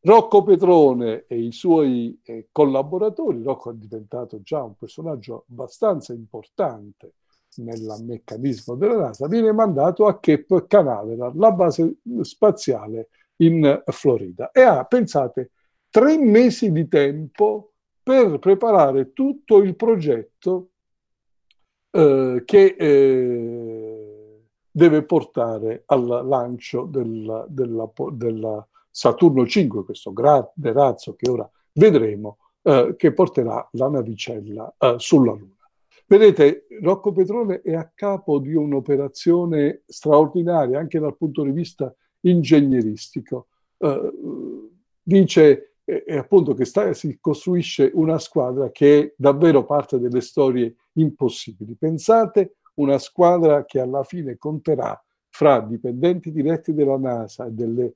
[0.04, 7.14] Rocco Petrone e i suoi eh, collaboratori, Rocco è diventato già un personaggio abbastanza importante
[7.56, 14.62] nel meccanismo della NASA, viene mandato a Cape Canaveral, la base spaziale in Florida, e
[14.62, 15.52] ha, pensate,
[15.88, 17.71] tre mesi di tempo
[18.02, 20.70] per preparare tutto il progetto
[21.90, 31.14] eh, che eh, deve portare al lancio della, della, della, Saturno 5, questo grande razzo
[31.14, 35.56] che ora vedremo, eh, che porterà la navicella eh, sulla Luna.
[36.06, 43.46] Vedete, Rocco Petrone è a capo di un'operazione straordinaria anche dal punto di vista ingegneristico.
[43.78, 44.10] Eh,
[45.02, 50.20] dice e, e appunto che sta, si costruisce una squadra che è davvero parte delle
[50.20, 51.74] storie impossibili.
[51.74, 57.94] Pensate una squadra che alla fine conterà fra dipendenti diretti della NASA e delle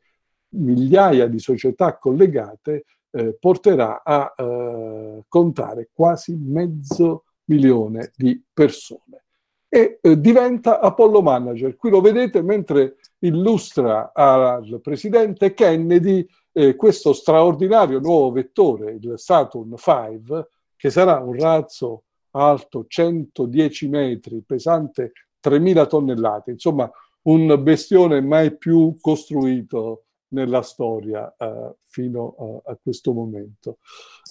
[0.50, 9.24] migliaia di società collegate, eh, porterà a eh, contare quasi mezzo milione di persone.
[9.68, 11.76] E eh, diventa Apollo Manager.
[11.76, 16.26] Qui lo vedete mentre illustra al presidente Kennedy
[16.58, 24.40] eh, questo straordinario nuovo vettore, il Saturn V, che sarà un razzo alto 110 metri,
[24.40, 26.90] pesante 3.000 tonnellate, insomma
[27.24, 33.76] un bestione mai più costruito nella storia eh, fino a, a, questo momento.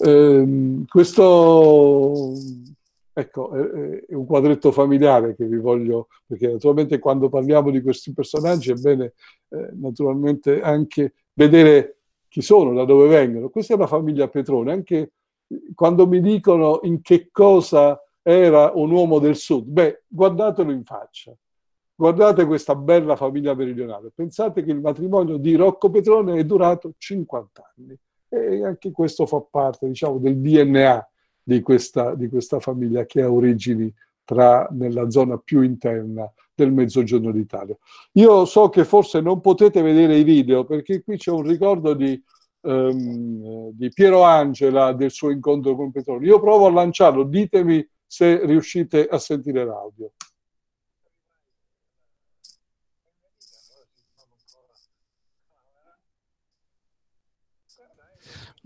[0.04, 2.34] Eh, questo
[3.14, 8.14] ecco, è, è, un quadretto familiare che vi voglio, perché naturalmente quando parliamo di questi
[8.14, 9.14] personaggi è bene
[9.50, 11.96] eh, naturalmente anche vedere
[12.28, 13.50] chi sono, da dove vengono.
[13.50, 15.12] Questa è la famiglia Petrone, anche
[15.74, 21.36] quando mi dicono in che cosa era un uomo del sud, beh, guardatelo in faccia.
[21.98, 24.12] Guardate questa bella famiglia meridionale.
[24.14, 27.98] Pensate che il matrimonio di Rocco Petrone è durato 50 anni
[28.28, 31.08] e anche questo fa parte, diciamo, del DNA
[31.42, 33.94] di questa, di questa famiglia che ha origini
[34.26, 37.78] tra, nella zona più interna del mezzogiorno d'Italia.
[38.14, 42.22] Io so che forse non potete vedere i video perché qui c'è un ricordo di,
[42.62, 46.26] um, di Piero Angela del suo incontro con Petrone.
[46.26, 50.12] Io provo a lanciarlo, ditemi se riuscite a sentire l'audio.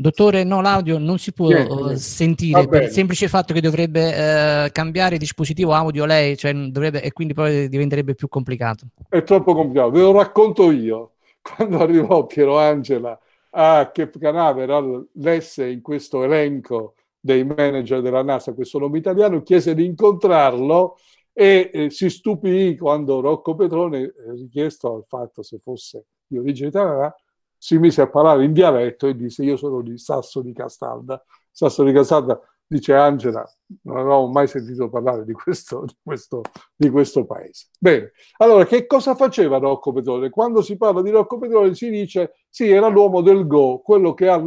[0.01, 1.97] Dottore, no, l'audio non si può Niente.
[1.97, 7.11] sentire per il semplice fatto che dovrebbe eh, cambiare dispositivo audio lei, cioè dovrebbe, e
[7.11, 8.85] quindi poi diventerebbe più complicato.
[9.09, 11.15] È troppo complicato, ve lo racconto io.
[11.43, 13.19] Quando arrivò Piero Angela
[13.49, 19.75] a Cape Canaveral, lesse in questo elenco dei manager della NASA questo nome italiano, chiese
[19.75, 20.95] di incontrarlo
[21.33, 26.69] e eh, si stupì quando Rocco Petrone, eh, richiesto al fatto se fosse di origine
[26.69, 27.13] italiana,
[27.59, 31.23] si mise a parlare in dialetto e disse io sono di Sasso di Castalda.
[31.51, 33.43] Sasso di Castalda, dice Angela,
[33.81, 36.41] non avevo mai sentito parlare di questo, di questo,
[36.73, 37.67] di questo paese.
[37.77, 40.29] Bene, allora che cosa faceva Rocco Petrone?
[40.29, 44.29] Quando si parla di Rocco Petrone si dice sì, era l'uomo del Go, quello che
[44.29, 44.39] ha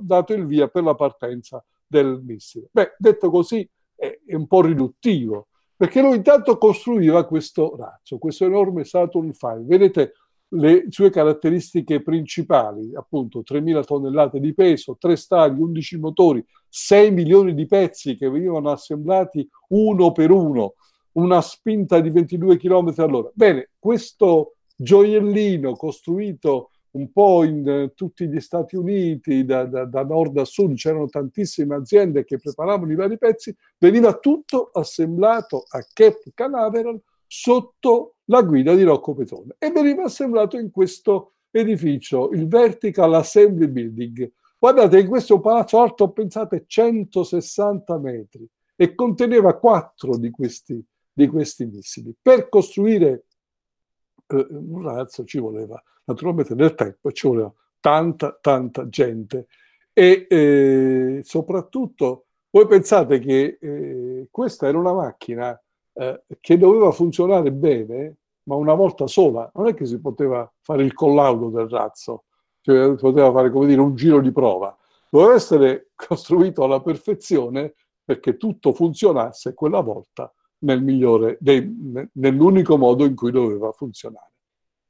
[0.00, 2.68] dato il via per la partenza del missile.
[2.72, 8.84] Beh, detto così è un po' riduttivo, perché lui intanto costruiva questo razzo, questo enorme
[8.84, 9.64] Saturn V.
[9.64, 10.12] Vedete,
[10.50, 17.54] le sue caratteristiche principali, appunto 3.000 tonnellate di peso, 3 stadi, 11 motori, 6 milioni
[17.54, 20.74] di pezzi che venivano assemblati uno per uno,
[21.12, 23.30] una spinta di 22 km all'ora.
[23.34, 30.04] Bene, questo gioiellino costruito un po' in eh, tutti gli Stati Uniti, da, da, da,
[30.04, 35.84] nord a sud, c'erano tantissime aziende che preparavano i vari pezzi, veniva tutto assemblato a
[35.92, 42.46] Cape Canaveral sotto la guida di Rocco Petrone e veniva assemblato in questo edificio, il
[42.46, 44.32] Vertical Assembly Building.
[44.58, 51.66] Guardate, in questo palazzo alto, pensate, 160 metri e conteneva quattro di questi, di questi
[51.66, 52.14] missili.
[52.20, 53.24] Per costruire
[54.26, 59.46] eh, un razzo ci voleva, naturalmente nel tempo, ci voleva tanta, tanta gente
[59.92, 65.60] e eh, soprattutto voi pensate che eh, questa era una macchina
[65.98, 69.50] eh, che doveva funzionare bene, ma una volta sola.
[69.54, 72.24] Non è che si poteva fare il collaudo del razzo,
[72.60, 74.76] cioè si poteva fare come dire un giro di prova.
[75.10, 77.74] Doveva essere costruito alla perfezione
[78.04, 84.32] perché tutto funzionasse quella volta nel migliore, dei, nell'unico modo in cui doveva funzionare.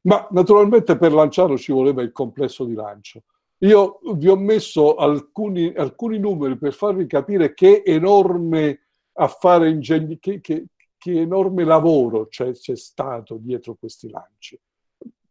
[0.03, 3.23] Ma naturalmente per lanciarlo ci voleva il complesso di lancio.
[3.63, 8.83] Io vi ho messo alcuni, alcuni numeri per farvi capire che enorme
[9.15, 10.67] affare ingegni, che, che,
[10.99, 14.61] che enorme lavoro c'è, c'è, stato dietro questi lanci.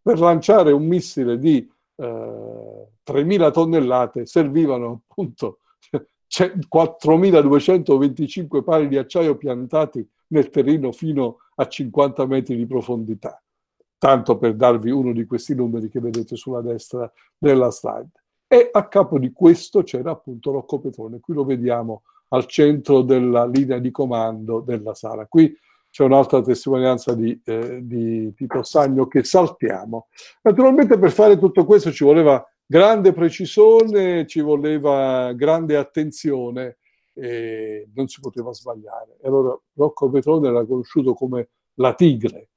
[0.01, 5.59] Per lanciare un missile di eh, 3.000 tonnellate servivano appunto
[6.29, 13.39] 4.225 pali di acciaio piantati nel terreno fino a 50 metri di profondità.
[13.97, 18.11] Tanto per darvi uno di questi numeri che vedete sulla destra della slide.
[18.47, 21.19] E a capo di questo c'era appunto Rocco Petrone.
[21.19, 25.25] Qui lo vediamo al centro della linea di comando della sala.
[25.25, 25.55] Qui
[25.89, 30.07] c'è un'altra testimonianza di, eh, di Tito Sagno che saltiamo.
[30.43, 36.77] Naturalmente per fare tutto questo ci voleva grande precisione, ci voleva grande attenzione
[37.13, 39.17] e non si poteva sbagliare.
[39.21, 42.49] E allora Rocco Petrone era conosciuto come la tigre.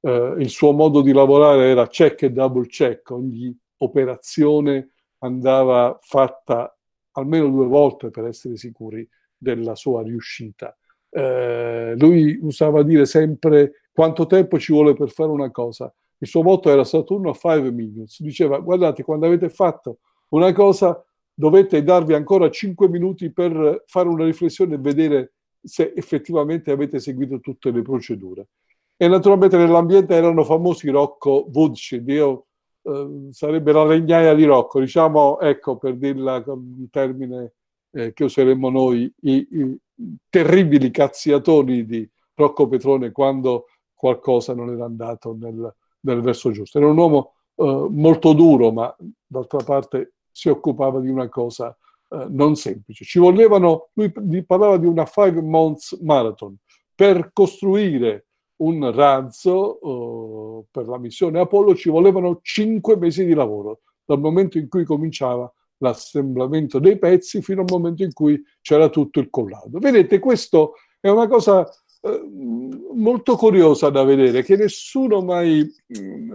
[0.00, 6.74] Eh, il suo modo di lavorare era check e double check, ogni operazione andava fatta
[7.12, 10.76] almeno due volte per essere sicuri della sua riuscita.
[11.08, 15.92] Eh, lui usava dire sempre quanto tempo ci vuole per fare una cosa.
[16.18, 18.22] Il suo motto era Saturno 5 minutes.
[18.22, 19.98] Diceva, guardate, quando avete fatto
[20.28, 21.02] una cosa
[21.32, 25.32] dovete darvi ancora 5 minuti per fare una riflessione e vedere
[25.62, 28.48] se effettivamente avete seguito tutte le procedure.
[28.96, 32.48] E naturalmente nell'ambiente erano famosi Rocco Woodshid, io
[32.82, 37.54] eh, sarebbe la legnaia di Rocco, diciamo, ecco, per dirla con un termine
[37.92, 39.78] eh, che useremmo noi, i, i
[40.28, 46.78] terribili cazziatoni di Rocco Petrone quando qualcosa non era andato nel, nel verso giusto.
[46.78, 48.94] Era un uomo eh, molto duro, ma
[49.26, 51.76] d'altra parte si occupava di una cosa
[52.08, 53.04] eh, non semplice.
[53.04, 56.56] Ci volevano, lui parlava di una five months marathon
[56.94, 58.26] per costruire
[58.60, 64.58] un razzo uh, per la missione Apollo ci volevano cinque mesi di lavoro, dal momento
[64.58, 69.78] in cui cominciava l'assemblamento dei pezzi fino al momento in cui c'era tutto il collado.
[69.78, 71.66] Vedete, questo è una cosa
[72.02, 72.22] eh,
[72.94, 75.66] molto curiosa da vedere, che nessuno mai,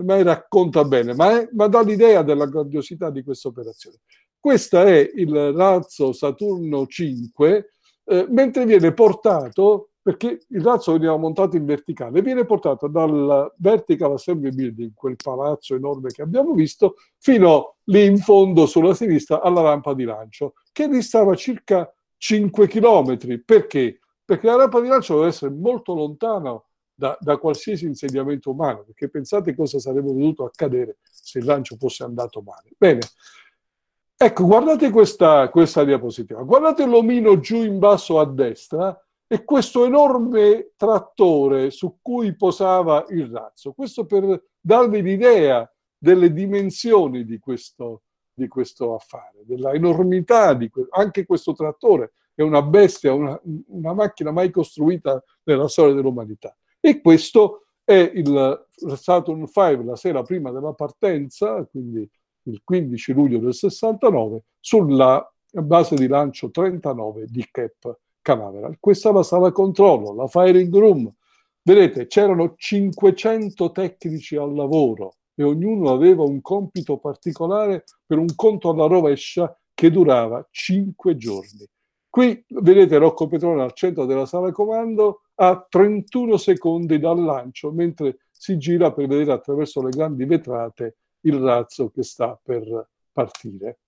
[0.04, 3.98] mai racconta bene, ma, è, ma dà l'idea della grandiosità di questa operazione.
[4.40, 7.72] Questo è il razzo Saturno 5,
[8.06, 14.12] eh, mentre viene portato perché il razzo veniva montato in verticale, viene portato dal Vertical
[14.12, 19.62] Assembly Building, quel palazzo enorme che abbiamo visto, fino lì in fondo sulla sinistra alla
[19.62, 23.42] rampa di lancio, che distava circa 5 km.
[23.44, 24.00] Perché?
[24.24, 26.56] Perché la rampa di lancio deve essere molto lontana
[26.94, 32.04] da, da, qualsiasi insediamento umano, perché pensate cosa sarebbe potuto accadere se il lancio fosse
[32.04, 32.70] andato male.
[32.78, 33.00] Bene,
[34.16, 39.00] ecco, guardate questa, questa diapositiva, guardate l'omino giù in basso a destra,
[39.36, 43.74] e questo enorme trattore su cui posava il razzo.
[43.74, 50.88] Questo per darvi l'idea delle dimensioni di questo, di questo affare, della enormità di que-
[50.90, 56.56] anche questo trattore è una bestia, una, una, macchina mai costruita nella storia dell'umanità.
[56.80, 62.10] E questo è il Saturn V, la sera prima della partenza, quindi
[62.44, 68.78] il 15 luglio del 69, sulla base di lancio 39 di Kep Canaveral.
[68.80, 71.08] Questa è la sala controllo, la firing room.
[71.62, 78.70] Vedete, c'erano 500 tecnici al lavoro e ognuno aveva un compito particolare per un conto
[78.70, 81.68] alla rovescia che durava 5 giorni.
[82.10, 88.22] Qui vedete Rocco Petrone al centro della sala comando a 31 secondi dal lancio, mentre
[88.32, 93.82] si gira per vedere attraverso le grandi vetrate il razzo che sta per partire.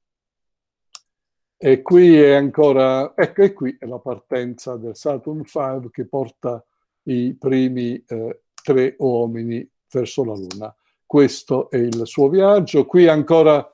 [1.60, 6.64] E qui è ancora, ecco, e qui è la partenza del Saturn V che porta
[7.04, 10.76] i primi eh, tre uomini verso la Luna.
[11.04, 12.86] Questo è il suo viaggio.
[12.86, 13.68] Qui ancora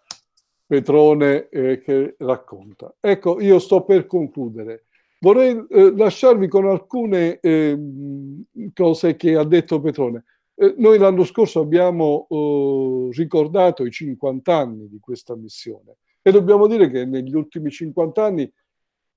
[0.66, 2.96] Petrone eh, che racconta.
[3.02, 4.86] Ecco, io sto per concludere.
[5.20, 10.24] Vorrei eh, lasciarvi con alcune ehm, cose che ha detto Petrone.
[10.56, 16.67] Eh, noi l'anno scorso abbiamo oh, ricordato i 50 anni di questa missione e dobbiamo
[16.67, 18.51] dire che negli ultimi 50 anni,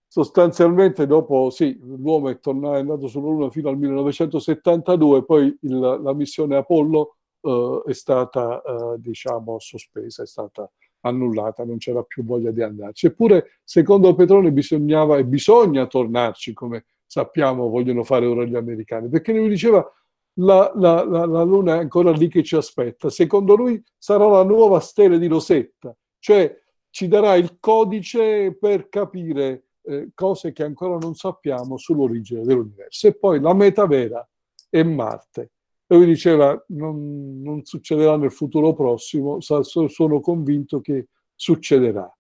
[0.08, 5.78] sostanzialmente dopo, sì, l'uomo è, tornato, è andato sulla Luna fino al 1972, poi il,
[5.78, 10.68] la missione Apollo eh, è stata, eh, diciamo, sospesa, è stata
[11.00, 13.06] annullata, non c'era più voglia di andarci.
[13.06, 19.32] Eppure, secondo Petrone, bisognava e bisogna tornarci, come sappiamo vogliono fare ora gli americani, perché
[19.32, 19.88] lui diceva
[20.38, 23.08] la, la, la, la, Luna è ancora lì che ci aspetta.
[23.10, 26.54] Secondo lui sarà la nuova stella di Rosetta, cioè
[26.96, 33.08] ci darà il codice per capire eh, cose che ancora non sappiamo sull'origine dell'universo.
[33.08, 34.26] E poi la meta vera
[34.70, 35.50] è Marte.
[35.86, 42.10] E lui diceva, non, non succederà nel futuro prossimo, sono convinto che succederà.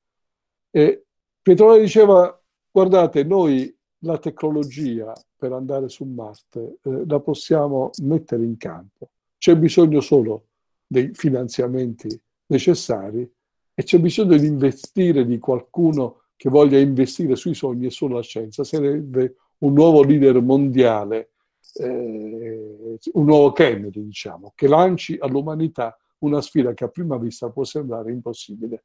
[0.70, 1.06] E
[1.40, 2.38] Petrone diceva,
[2.70, 9.08] guardate, noi la tecnologia per andare su Marte eh, la possiamo mettere in campo.
[9.38, 10.48] C'è bisogno solo
[10.86, 12.08] dei finanziamenti
[12.48, 13.26] necessari
[13.78, 18.64] e c'è bisogno di investire di qualcuno che voglia investire sui sogni e sulla scienza.
[18.64, 21.32] Sarebbe un nuovo leader mondiale,
[21.74, 27.64] eh, un nuovo Kennedy, diciamo, che lanci all'umanità una sfida che a prima vista può
[27.64, 28.84] sembrare impossibile.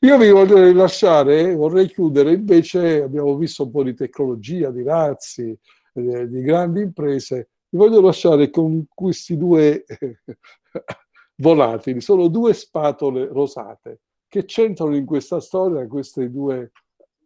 [0.00, 5.56] Io vi vorrei lasciare, vorrei chiudere, invece abbiamo visto un po' di tecnologia, di razzi,
[5.92, 9.84] eh, di grandi imprese, vi voglio lasciare con questi due
[11.36, 14.00] volatili, sono due spatole rosate
[14.34, 16.72] che c'entrano in questa storia queste due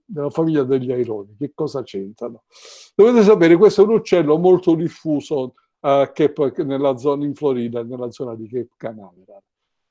[0.04, 1.36] della famiglia degli aironi?
[1.38, 2.42] Che cosa c'entrano?
[2.94, 8.10] Dovete sapere, questo è un uccello molto diffuso uh, Cape, nella zona in Florida, nella
[8.10, 9.40] zona di Cape Canaveral.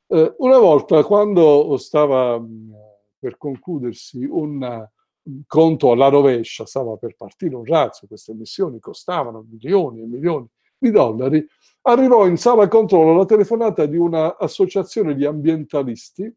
[0.06, 2.76] Uh, una volta, quando stava mh,
[3.18, 9.44] per concludersi un uh, conto alla rovescia, stava per partire un razzo, queste missioni costavano
[9.50, 10.46] milioni e milioni
[10.78, 11.44] di dollari,
[11.82, 16.32] arrivò in sala controllo la telefonata di un'associazione di ambientalisti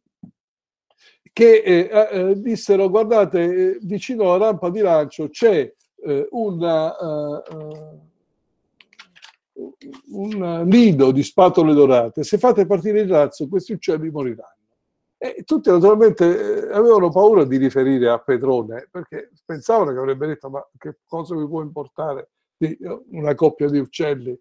[1.33, 5.73] che eh, eh, eh, dissero guardate eh, vicino alla rampa di lancio c'è
[6.31, 6.95] una,
[10.13, 12.23] un nido di spatole dorate.
[12.23, 14.55] Se fate partire il razzo questi uccelli moriranno.
[15.19, 16.25] E tutti naturalmente
[16.71, 21.47] avevano paura di riferire a Petrone perché pensavano che avrebbe detto ma che cosa vi
[21.47, 22.79] può importare di
[23.11, 24.35] una coppia di uccelli?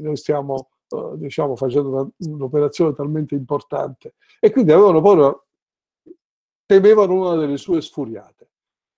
[0.00, 0.68] Noi stiamo
[1.14, 4.16] diciamo facendo una, un'operazione talmente importante.
[4.38, 5.34] E quindi avevano paura
[6.80, 8.50] temevano una delle sue sfuriate.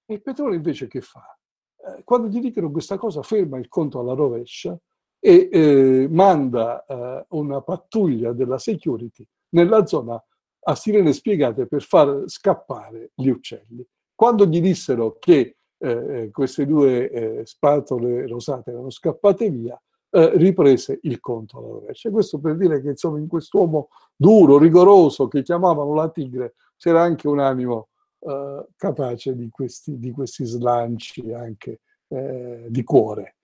[0.06, 1.36] E Petrone invece che fa?
[1.76, 4.78] Eh, quando gli dicono questa cosa ferma il conto alla rovescia
[5.18, 10.22] e eh, manda eh, una pattuglia della security nella zona
[10.68, 13.86] a sirene spiegate per far scappare gli uccelli.
[14.14, 15.88] Quando gli dissero che eh,
[16.22, 22.10] eh queste due spatole rosate erano scappate via, riprese il conto alla rovescia.
[22.10, 27.28] Questo per dire che insomma in quest'uomo duro, rigoroso, che chiamavano la tigre, c'era anche
[27.28, 27.88] un animo
[28.20, 33.36] eh, capace di questi, di questi, slanci anche eh, di cuore.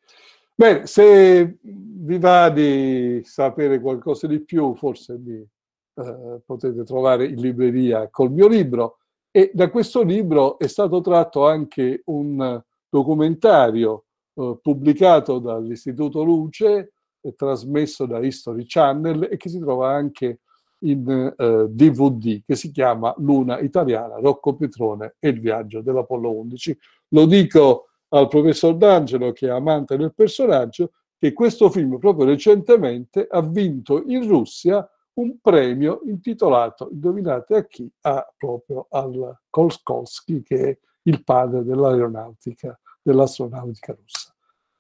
[0.55, 5.47] Bene, se vi va di sapere qualcosa di più, forse mi
[5.95, 8.99] eh, potete trovare in libreria col mio libro.
[9.31, 14.05] E da questo libro è stato tratto anche un documentario
[14.35, 16.93] eh, pubblicato dall'Istituto Luce,
[17.37, 20.41] trasmesso da History Channel e che si trova anche
[20.83, 26.79] in eh, DVD che si chiama Luna Italiana, Rocco Petrone e il viaggio dell'Apollo 11.
[27.09, 33.27] Lo dico al professor D'Angelo, che è amante del personaggio, che questo film proprio recentemente
[33.31, 37.91] ha vinto in Russia un premio intitolato, indovinate a chi?
[38.03, 44.35] A, proprio al Kolskolsky, che è il padre dell'aeronautica, dell'astronautica russa.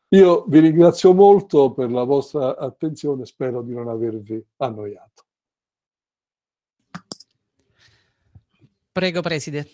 [0.09, 5.25] Io vi ringrazio molto per la vostra attenzione, spero di non avervi annoiato.
[8.93, 9.71] Prego, Preside.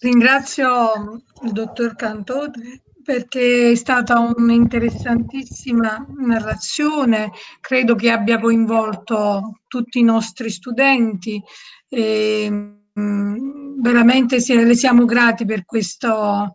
[0.00, 10.04] Ringrazio il dottor Cantone perché è stata un'interessantissima narrazione, credo che abbia coinvolto tutti i
[10.04, 11.42] nostri studenti
[11.88, 12.48] e
[12.98, 16.54] mm, veramente le siamo grati per questo,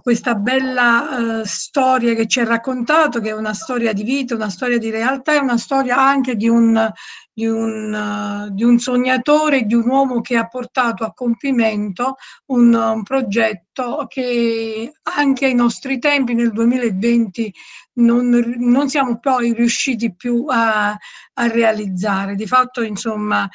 [0.00, 4.50] questa bella uh, storia che ci ha raccontato, che è una storia di vita, una
[4.50, 6.90] storia di realtà, è una storia anche di un,
[7.32, 12.74] di un, uh, di un sognatore, di un uomo che ha portato a compimento un,
[12.74, 17.52] un, progetto che anche ai nostri tempi, nel 2020,
[17.94, 18.28] non,
[18.58, 22.34] non siamo poi riusciti più a, a realizzare.
[22.34, 23.48] Di fatto, insomma,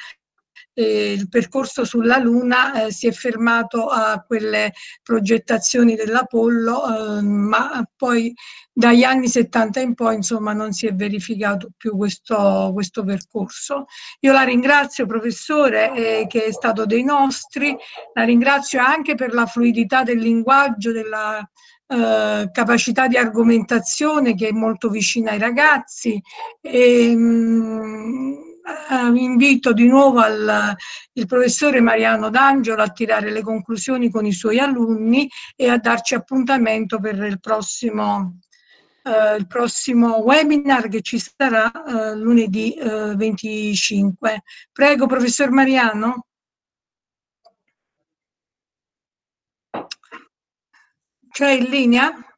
[0.78, 7.82] eh, il percorso sulla Luna eh, si è fermato a quelle progettazioni dell'Apollo, eh, ma
[7.96, 8.34] poi
[8.70, 13.86] dagli anni 70 in poi insomma non si è verificato più questo, questo percorso.
[14.20, 17.74] Io la ringrazio professore eh, che è stato dei nostri,
[18.12, 21.38] la ringrazio anche per la fluidità del linguaggio, della
[21.88, 26.20] eh, capacità di argomentazione che è molto vicina ai ragazzi.
[26.60, 30.74] E, mh, eh, invito di nuovo al,
[31.12, 36.14] il professore Mariano D'Angelo a tirare le conclusioni con i suoi alunni e a darci
[36.14, 38.40] appuntamento per il prossimo,
[39.04, 41.70] eh, il prossimo webinar che ci sarà
[42.12, 44.42] eh, lunedì eh, 25.
[44.72, 46.26] Prego, professor Mariano.
[51.30, 52.35] C'è in linea?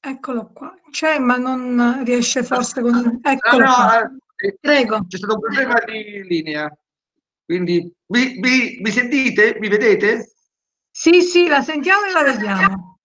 [0.00, 0.74] Eccolo qua.
[0.90, 3.20] C'è, ma non riesce forse con...
[3.22, 5.04] Eccolo no, no, eh, Prego.
[5.08, 6.72] C'è stato un problema di linea.
[7.44, 9.56] Quindi mi, mi, mi, sentite?
[9.58, 10.34] Mi vedete?
[10.90, 13.00] Sì, sì, la sentiamo e la vediamo.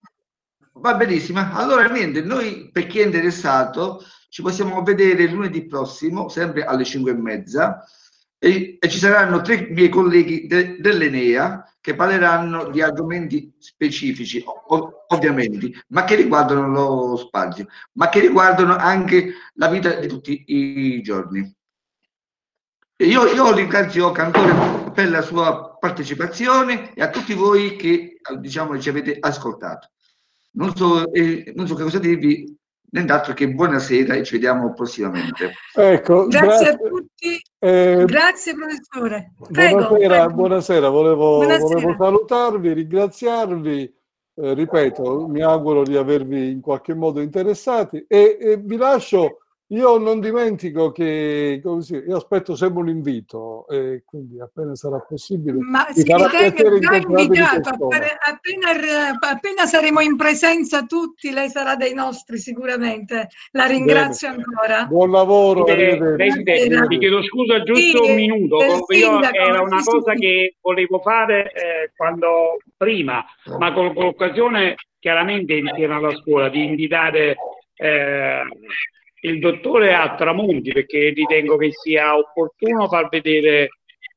[0.74, 1.40] Va benissimo.
[1.52, 7.10] Allora, niente, noi per chi è interessato ci possiamo vedere lunedì prossimo, sempre alle 5
[7.10, 7.84] e mezza,
[8.38, 15.04] e, e ci saranno tre miei colleghi de, dell'Enea che parleranno di argomenti specifici, ov
[15.08, 21.02] ovviamente, ma che riguardano lo spazio, ma che riguardano anche la vita di tutti i
[21.02, 21.54] giorni.
[23.00, 28.88] Io, io ringrazio Cantore per la sua partecipazione e a tutti voi che diciamo, ci
[28.88, 29.90] avete ascoltato.
[30.52, 32.56] Non so, eh, non so che cosa dirvi,
[32.94, 35.52] nient'altro che buonasera e ci vediamo prossimamente.
[35.74, 39.32] Ecco, grazie, grazie, a tutti, eh, grazie professore.
[39.50, 40.32] Prego, buonasera, prego.
[40.34, 40.88] buonasera.
[40.88, 41.80] Volevo, buonasera.
[41.80, 43.94] volevo, salutarvi, ringraziarvi,
[44.36, 49.38] eh, ripeto, mi auguro di avervi in qualche modo interessati e, e vi lascio
[49.74, 55.58] io non dimentico che così, io aspetto sempre un invito e quindi appena sarà possibile.
[55.58, 62.38] Ma si ritenga già invitato, appena, appena, saremo in presenza tutti, lei sarà dei nostri
[62.38, 63.28] sicuramente.
[63.52, 64.42] La ringrazio Bene.
[64.44, 64.86] ancora.
[64.86, 65.66] Buon lavoro.
[65.66, 68.58] Eh, Presidente, vi chiedo scusa giusto sì, un minuto.
[68.88, 70.20] Io era una cosa sì.
[70.20, 73.24] che volevo fare eh, quando prima,
[73.58, 77.36] ma con, con l'occasione chiaramente insieme alla scuola di invitare
[77.74, 78.42] eh,
[79.24, 83.70] il dottore a Tramonti perché ritengo che sia opportuno far vedere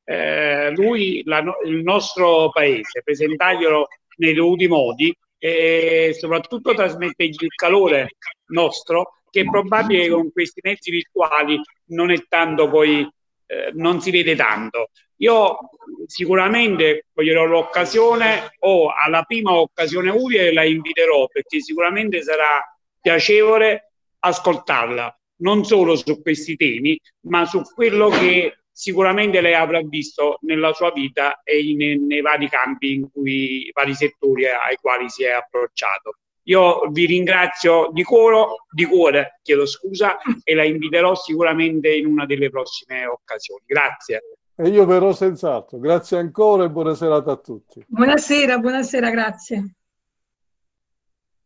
[0.04, 3.88] eh, lui la, il nostro paese, presentarglielo
[4.18, 8.16] nei dovuti modi e soprattutto trasmettergli il calore
[8.48, 13.08] nostro che è probabile che con questi mezzi virtuali non è tanto poi
[13.46, 14.90] eh, non si vede tanto.
[15.20, 15.58] Io
[16.06, 22.60] sicuramente coglierò l'occasione o alla prima occasione utile la inviterò perché sicuramente sarà
[23.00, 23.87] piacevole
[24.20, 30.72] ascoltarla, non solo su questi temi, ma su quello che sicuramente lei avrà visto nella
[30.72, 35.30] sua vita e in, nei vari campi, in cui, vari settori ai quali si è
[35.30, 36.18] approcciato.
[36.44, 42.24] Io vi ringrazio di cuore, di cuore, chiedo scusa, e la inviterò sicuramente in una
[42.24, 43.62] delle prossime occasioni.
[43.66, 44.22] Grazie.
[44.56, 45.78] E io verrò senz'altro.
[45.78, 47.84] Grazie ancora e buona serata a tutti.
[47.86, 49.77] Buonasera, buonasera, grazie.